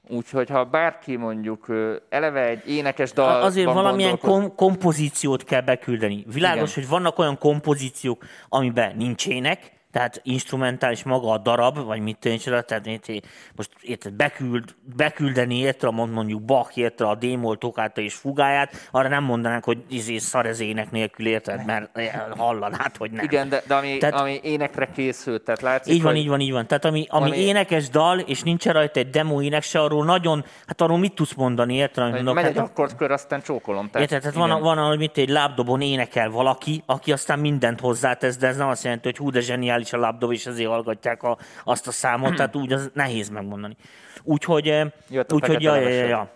[0.10, 1.66] Úgyhogy ha bárki mondjuk
[2.10, 6.26] eleve egy énekes dal Azért valamilyen kom- kompozíciót kell beküldeni.
[6.34, 6.84] Világos, Igen.
[6.84, 12.88] hogy vannak olyan kompozíciók, amiben nincsenek, tehát instrumentális maga a darab, vagy mit tűnik, tehát
[12.88, 13.20] érted,
[13.56, 19.08] most érted, beküld, beküldeni érted, mond mondjuk Bach érted a démol tokától és fugáját, arra
[19.08, 21.90] nem mondanánk, hogy izé szar ez ének nélkül, érted, mert
[22.38, 23.24] hallanád, hogy nem.
[23.24, 26.28] Igen, de, de ami, Tehát- tehát, ami énekre készült, tehát látszik, Így van, hogy így
[26.28, 26.68] van, így van.
[26.68, 30.46] Tehát ami, ami, Ami- énekes dal, és nincs rajta egy demo ének se, arról nagyon,
[30.68, 32.04] hát arról mit tudsz mondani, érted?
[32.04, 32.44] amit hogy mondok?
[32.44, 33.90] megy egy Hát- akkordkör, aztán csókolom.
[33.94, 34.22] Érted?
[34.22, 34.62] Tehát van, igen.
[34.62, 38.84] van, ahogy mit egy lábdobon énekel valaki, aki aztán mindent hozzátesz, de ez nem azt
[38.84, 42.56] jelenti, hogy hú, de zseniális a lábdob, és ezért hallgatják a, azt a számot, tehát
[42.56, 43.76] úgy az nehéz megmondani.
[44.24, 44.88] Úgyhogy, eh,
[45.30, 46.30] úgyhogy ja, ja, ja, ja.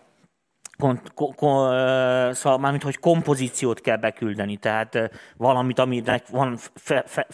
[0.77, 6.57] Kon, ko, ko, eh, szóval mármint, hogy kompozíciót kell beküldeni, tehát eh, valamit, aminek van
[6.75, 7.27] fe, fe,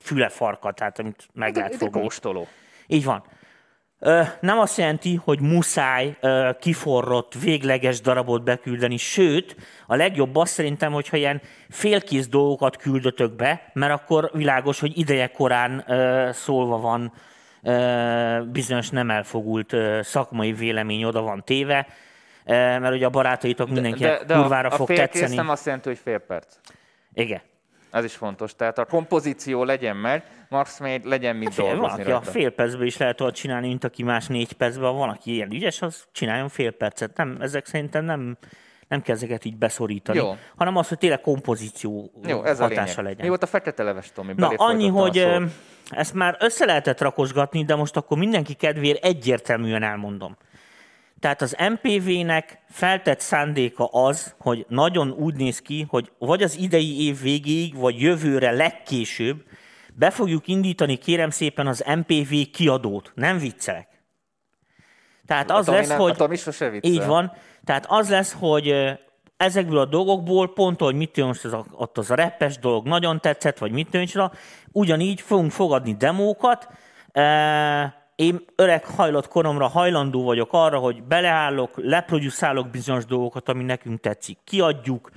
[0.00, 2.00] füle farka, tehát amit meg lehet Ez egy fogni.
[2.02, 2.46] kóstoló.
[2.86, 3.24] Így van.
[4.40, 6.16] Nem azt jelenti, hogy muszáj
[6.60, 13.70] kiforrott, végleges darabot beküldeni, sőt, a legjobb az szerintem, hogyha ilyen félkész dolgokat küldötök be,
[13.72, 15.84] mert akkor világos, hogy ideje korán
[16.32, 17.12] szólva van
[18.52, 21.86] bizonyos nem elfogult szakmai vélemény oda van téve,
[22.44, 25.34] mert ugye a barátaitok mindenkinek kurvára a, a fog tetszeni.
[25.34, 26.56] nem azt jelenti, hogy fél perc.
[27.14, 27.40] Igen.
[27.92, 28.56] Ez is fontos.
[28.56, 32.30] Tehát a kompozíció legyen meg, max még legyen mit Fél, dolgozni valaki a rajta.
[32.30, 34.90] fél percben is lehet olyat csinálni, mint aki más négy percben.
[34.90, 37.16] Ha valaki ilyen ügyes, az csináljon fél percet.
[37.16, 38.36] Nem, ezek szerintem nem,
[38.88, 40.36] nem kell ezeket így beszorítani, Jó.
[40.56, 43.04] hanem az, hogy tényleg kompozíció Jó, ez a hatása lényeg.
[43.04, 43.20] legyen.
[43.22, 44.32] Mi volt a fekete leves, Tomi?
[44.36, 45.28] Na, annyi, a hogy
[45.90, 50.36] ezt már össze lehetett rakosgatni, de most akkor mindenki kedvéért egyértelműen elmondom.
[51.22, 57.06] Tehát az MPV-nek feltett szándéka az, hogy nagyon úgy néz ki, hogy vagy az idei
[57.06, 59.44] év végéig, vagy jövőre legkésőbb
[59.94, 63.12] be fogjuk indítani, kérem szépen, az MPV kiadót.
[63.14, 63.88] Nem viccelek.
[65.26, 66.16] Tehát az Tomi lesz, nem- hogy...
[66.16, 66.90] Tomi sose viccel.
[66.90, 67.32] Így van.
[67.64, 68.74] Tehát az lesz, hogy
[69.36, 72.86] ezekből a dolgokból, pont, hogy mit jön most az a, ott az a reppes dolog
[72.86, 74.30] nagyon tetszett, vagy mit jön
[74.72, 76.68] ugyanígy fogunk fogadni demókat.
[77.12, 84.00] E, Én öreg hajlott koromra hajlandó vagyok arra, hogy beleállok, leproduszálok bizonyos dolgokat, ami nekünk
[84.00, 84.38] tetszik.
[84.44, 85.10] Kiadjuk,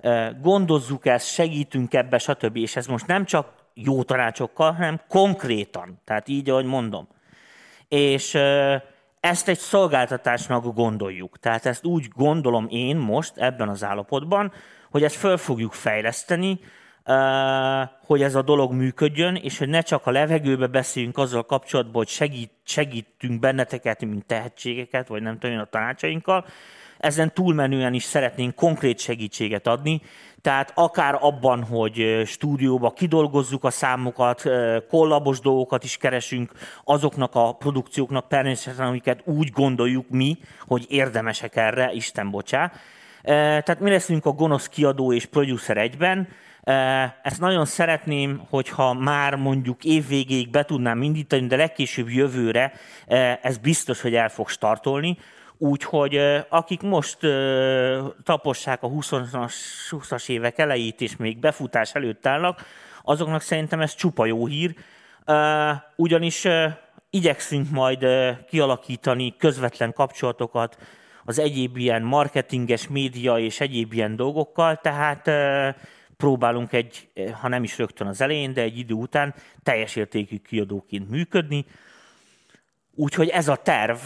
[0.00, 2.56] e, gondozzuk ezt, segítünk ebbe, stb.
[2.56, 6.00] És ez most nem csak jó tanácsokkal, hanem konkrétan.
[6.04, 7.08] Tehát így, ahogy mondom
[7.88, 8.76] és ö,
[9.20, 11.38] ezt egy szolgáltatásnak gondoljuk.
[11.38, 14.52] Tehát ezt úgy gondolom én most ebben az állapotban,
[14.90, 16.60] hogy ezt föl fogjuk fejleszteni,
[18.04, 22.08] hogy ez a dolog működjön, és hogy ne csak a levegőbe beszéljünk azzal kapcsolatban, hogy
[22.08, 26.44] segít, segítünk benneteket, mint tehetségeket, vagy nem tudom a tanácsainkkal,
[26.98, 30.00] ezen túlmenően is szeretnénk konkrét segítséget adni,
[30.42, 34.42] tehát akár abban, hogy stúdióba kidolgozzuk a számokat,
[34.88, 36.52] kollabos dolgokat is keresünk,
[36.84, 42.72] azoknak a produkcióknak természetesen, amiket úgy gondoljuk mi, hogy érdemesek erre, Isten bocsá.
[43.22, 46.28] Tehát mi leszünk a gonosz kiadó és producer egyben,
[47.22, 52.72] Ezt nagyon szeretném, hogyha már mondjuk évvégéig be tudnám indítani, de legkésőbb jövőre
[53.42, 55.18] ez biztos, hogy el fog startolni.
[55.58, 57.18] Úgyhogy akik most
[58.22, 59.54] tapossák a 20-as,
[59.90, 62.62] 20-as évek elejét, és még befutás előtt állnak,
[63.02, 64.74] azoknak szerintem ez csupa jó hír,
[65.96, 66.46] ugyanis
[67.10, 68.06] igyekszünk majd
[68.48, 70.78] kialakítani közvetlen kapcsolatokat
[71.24, 75.30] az egyéb ilyen marketinges média és egyéb ilyen dolgokkal, tehát
[76.18, 80.36] próbálunk egy, ö, ha nem is rögtön az elején, de egy idő után teljes értékű
[80.36, 81.64] kiadóként működni.
[82.94, 83.96] Úgyhogy ez a terv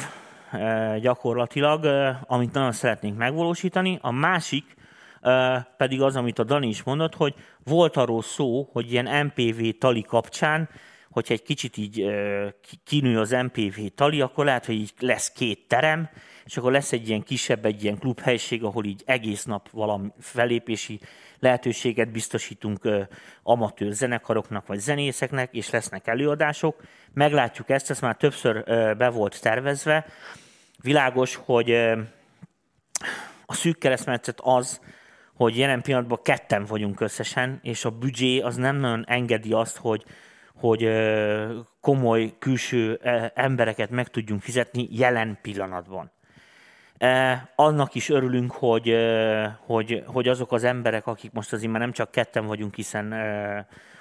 [0.50, 3.98] eh, gyakorlatilag, eh, amit nagyon szeretnénk megvalósítani.
[4.00, 4.64] A másik
[5.20, 7.34] eh, pedig az, amit a Dani is mondott, hogy
[7.64, 10.68] volt arról szó, hogy ilyen MPV tali kapcsán,
[11.10, 15.32] hogyha egy kicsit így eh, ki- kinő az MPV tali, akkor lehet, hogy így lesz
[15.32, 16.08] két terem,
[16.44, 21.00] és akkor lesz egy ilyen kisebb, egy ilyen klubhelység, ahol így egész nap valami felépési
[21.38, 23.02] lehetőséget biztosítunk ö,
[23.42, 26.82] amatőr zenekaroknak vagy zenészeknek, és lesznek előadások.
[27.14, 30.06] Meglátjuk ezt, ez már többször ö, be volt tervezve.
[30.82, 32.00] Világos, hogy ö,
[33.46, 34.80] a szűk keresztmetszet az,
[35.34, 40.04] hogy jelen pillanatban ketten vagyunk összesen, és a büdzsé az nem nagyon engedi azt, hogy,
[40.54, 40.88] hogy
[41.80, 46.10] komoly külső ö, embereket meg tudjunk fizetni jelen pillanatban.
[47.02, 51.80] E, annak is örülünk, hogy, ö, hogy, hogy azok az emberek, akik most azért már
[51.80, 53.58] nem csak ketten vagyunk, hiszen ö,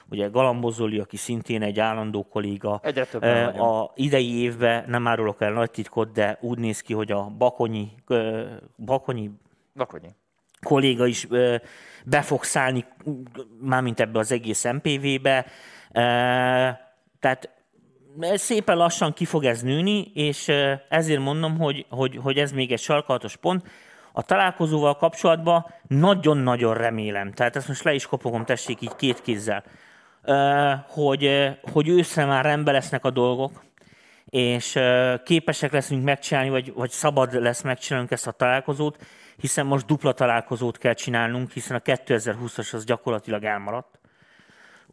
[0.10, 3.62] ugye Galambozoli, aki szintén egy állandó kolléga, Egyre többen ö, vagyunk.
[3.62, 7.92] a idei évben, nem árulok el nagy titkot, de úgy néz ki, hogy a Bakonyi,
[8.78, 9.32] Bakonyi
[9.74, 10.10] Vakonyi.
[10.62, 11.28] kolléga is
[12.06, 12.86] be fog szállni,
[13.62, 15.46] mármint ebbe az egész MPV-be.
[15.92, 16.02] E,
[17.20, 17.50] tehát
[18.20, 20.52] szépen lassan ki fog ez nőni, és
[20.90, 23.68] ezért mondom, hogy, hogy, hogy ez még egy sarkalatos pont.
[24.12, 29.64] A találkozóval kapcsolatban nagyon-nagyon remélem, tehát ezt most le is kopogom, tessék így két kézzel,
[30.88, 33.64] hogy, hogy őszre már rendben lesznek a dolgok,
[34.26, 34.80] és
[35.24, 39.06] képesek leszünk megcsinálni, vagy, vagy szabad lesz megcsinálnunk ezt a találkozót,
[39.38, 44.01] hiszen most dupla találkozót kell csinálnunk, hiszen a 2020-as az gyakorlatilag elmaradt.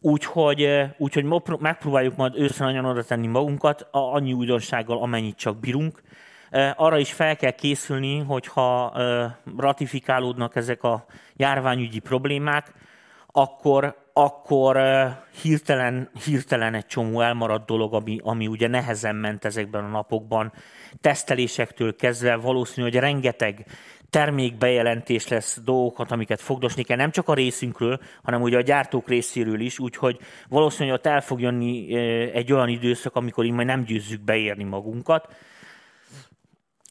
[0.01, 1.25] Úgyhogy, úgyhogy
[1.59, 6.01] megpróbáljuk majd őszre nagyon oda tenni magunkat, annyi újdonsággal, amennyit csak bírunk.
[6.75, 8.93] Arra is fel kell készülni, hogyha
[9.57, 12.73] ratifikálódnak ezek a járványügyi problémák,
[13.31, 14.77] akkor, akkor
[15.41, 20.53] hirtelen, hirtelen egy csomó elmaradt dolog, ami, ami ugye nehezen ment ezekben a napokban,
[21.01, 23.65] tesztelésektől kezdve valószínű, hogy rengeteg
[24.09, 29.59] termékbejelentés lesz dolgokat, amiket fogdosni kell, nem csak a részünkről, hanem ugye a gyártók részéről
[29.59, 31.99] is, úgyhogy valószínűleg ott el fog jönni ö,
[32.33, 35.35] egy olyan időszak, amikor így majd nem győzzük beérni magunkat.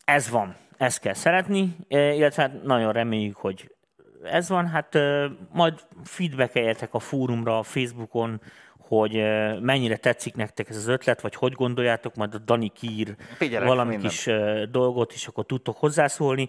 [0.04, 3.74] Ez van, ezt kell szeretni, eh, illetve hát nagyon reméljük, hogy
[4.22, 4.66] ez van.
[4.66, 8.40] Hát eh, majd feedbackeljetek a fórumra, a Facebookon,
[8.78, 9.12] hogy
[9.60, 13.90] mennyire tetszik nektek ez az ötlet, vagy hogy gondoljátok, majd a Dani kiír Figyelek valami
[13.90, 14.12] mindent.
[14.12, 14.30] kis
[14.70, 16.48] dolgot, és akkor tudtok hozzászólni.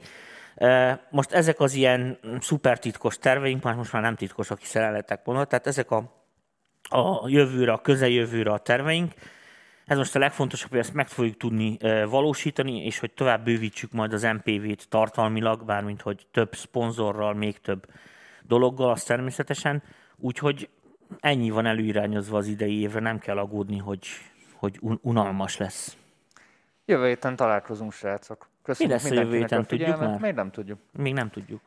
[1.09, 5.45] Most ezek az ilyen szuper titkos terveink, most már nem titkosak, hiszen el lettek mondva,
[5.45, 5.97] tehát ezek a,
[6.89, 9.13] a jövőre, a közeljövőre a terveink.
[9.85, 11.77] Ez most a legfontosabb, hogy ezt meg fogjuk tudni
[12.09, 17.85] valósítani, és hogy tovább bővítsük majd az MPV-t tartalmilag, bármint hogy több szponzorral, még több
[18.41, 19.83] dologgal, az természetesen.
[20.17, 20.69] Úgyhogy
[21.19, 24.07] ennyi van előirányozva az idei évre, nem kell aggódni, hogy,
[24.53, 25.97] hogy un- unalmas lesz.
[26.85, 28.49] Jövő héten találkozunk, srácok.
[28.69, 30.19] Köszönjük lesz a jövő héten, a tudjuk már?
[30.19, 30.79] Még nem tudjuk.
[30.97, 31.61] Még nem tudjuk.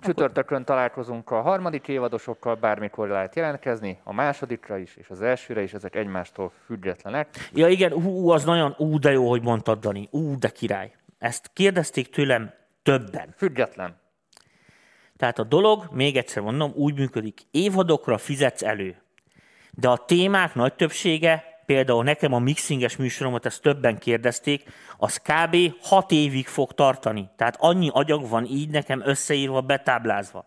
[0.00, 5.72] Csütörtökön találkozunk a harmadik évadosokkal, bármikor lehet jelentkezni, a másodikra is, és az elsőre is,
[5.72, 7.28] ezek egymástól függetlenek.
[7.52, 10.08] Ja igen, ú, az nagyon, ú, de jó, hogy mondtad, Dani.
[10.10, 10.92] Ú, de király.
[11.18, 13.34] Ezt kérdezték tőlem többen.
[13.36, 13.96] Független.
[15.16, 18.96] Tehát a dolog, még egyszer mondom, úgy működik, évadokra fizetsz elő.
[19.70, 24.62] De a témák nagy többsége, például nekem a mixinges műsoromat, ezt többen kérdezték,
[24.96, 25.56] az kb.
[25.82, 27.30] 6 évig fog tartani.
[27.36, 30.44] Tehát annyi agyag van így nekem összeírva, betáblázva.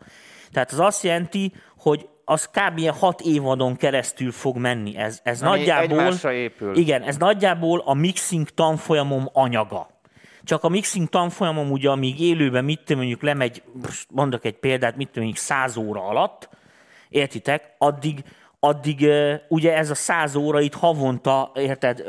[0.51, 2.77] Tehát az azt jelenti, hogy az kb.
[2.77, 4.97] ilyen 6 évadon keresztül fog menni.
[4.97, 6.31] Ez, ez Ami nagyjából...
[6.31, 6.75] épül.
[6.75, 9.89] Igen, ez nagyjából a mixing tanfolyamom anyaga.
[10.43, 13.63] Csak a mixing tanfolyamom ugye, amíg élőben mit mondjuk lemegy,
[14.09, 16.49] mondok egy példát, mit tudom, mondjuk 100 óra alatt,
[17.09, 18.23] értitek, addig,
[18.63, 19.07] addig
[19.47, 22.03] ugye ez a 100 óra itt havonta, érted,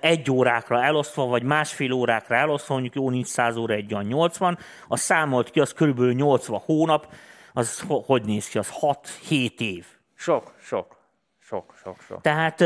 [0.00, 4.58] egy órákra elosztva, vagy másfél órákra elosztva, mondjuk jó, nincs 100 óra, egy olyan 80,
[4.88, 7.12] az számolt ki, az körülbelül 80 hónap,
[7.52, 9.86] az ho- hogy néz ki, az 6-7 év.
[10.14, 10.96] Sok, sok,
[11.38, 12.20] sok, sok, sok.
[12.20, 12.56] Tehát,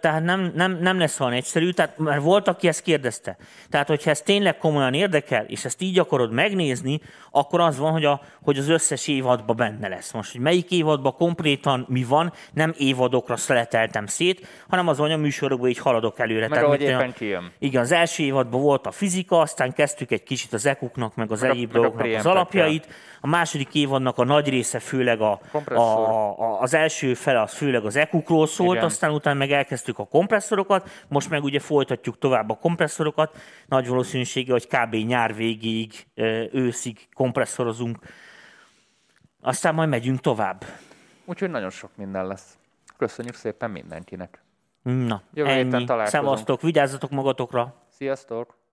[0.00, 3.36] tehát nem, nem, nem lesz olyan egyszerű, tehát, mert volt, aki ezt kérdezte.
[3.70, 7.00] Tehát, hogyha ez tényleg komolyan érdekel, és ezt így akarod megnézni,
[7.30, 10.12] akkor az van, hogy, a, hogy az összes évadban benne lesz.
[10.12, 15.78] Most, hogy melyik évadban konkrétan mi van, nem évadokra szeleteltem szét, hanem az anyaműsorokban így
[15.78, 16.48] haladok előre.
[16.48, 17.52] Meg ahogy éppen kijön.
[17.58, 21.40] igen, az első évadban volt a fizika, aztán kezdtük egy kicsit az ekuknak, meg az
[21.40, 22.30] Meg a- egyéb a dolgoknak az preempekkel.
[22.36, 22.86] alapjait.
[23.20, 25.40] A második évadnak a nagy része főleg a,
[25.74, 28.84] a, a, az első fele az főleg az ekukról szólt, Igen.
[28.84, 33.36] aztán utána meg elkezdtük a kompresszorokat, most meg ugye folytatjuk tovább a kompresszorokat.
[33.66, 34.94] Nagy valószínűsége, hogy kb.
[34.94, 37.98] nyár végéig, ö, őszig kompresszorozunk.
[39.40, 40.64] Aztán majd megyünk tovább.
[41.24, 42.58] Úgyhogy nagyon sok minden lesz.
[42.96, 44.42] Köszönjük szépen mindenkinek.
[44.82, 45.86] Na, Jövő ennyi.
[46.04, 47.74] Szevasztok, vigyázzatok magatokra!
[47.88, 48.56] Sziasztok!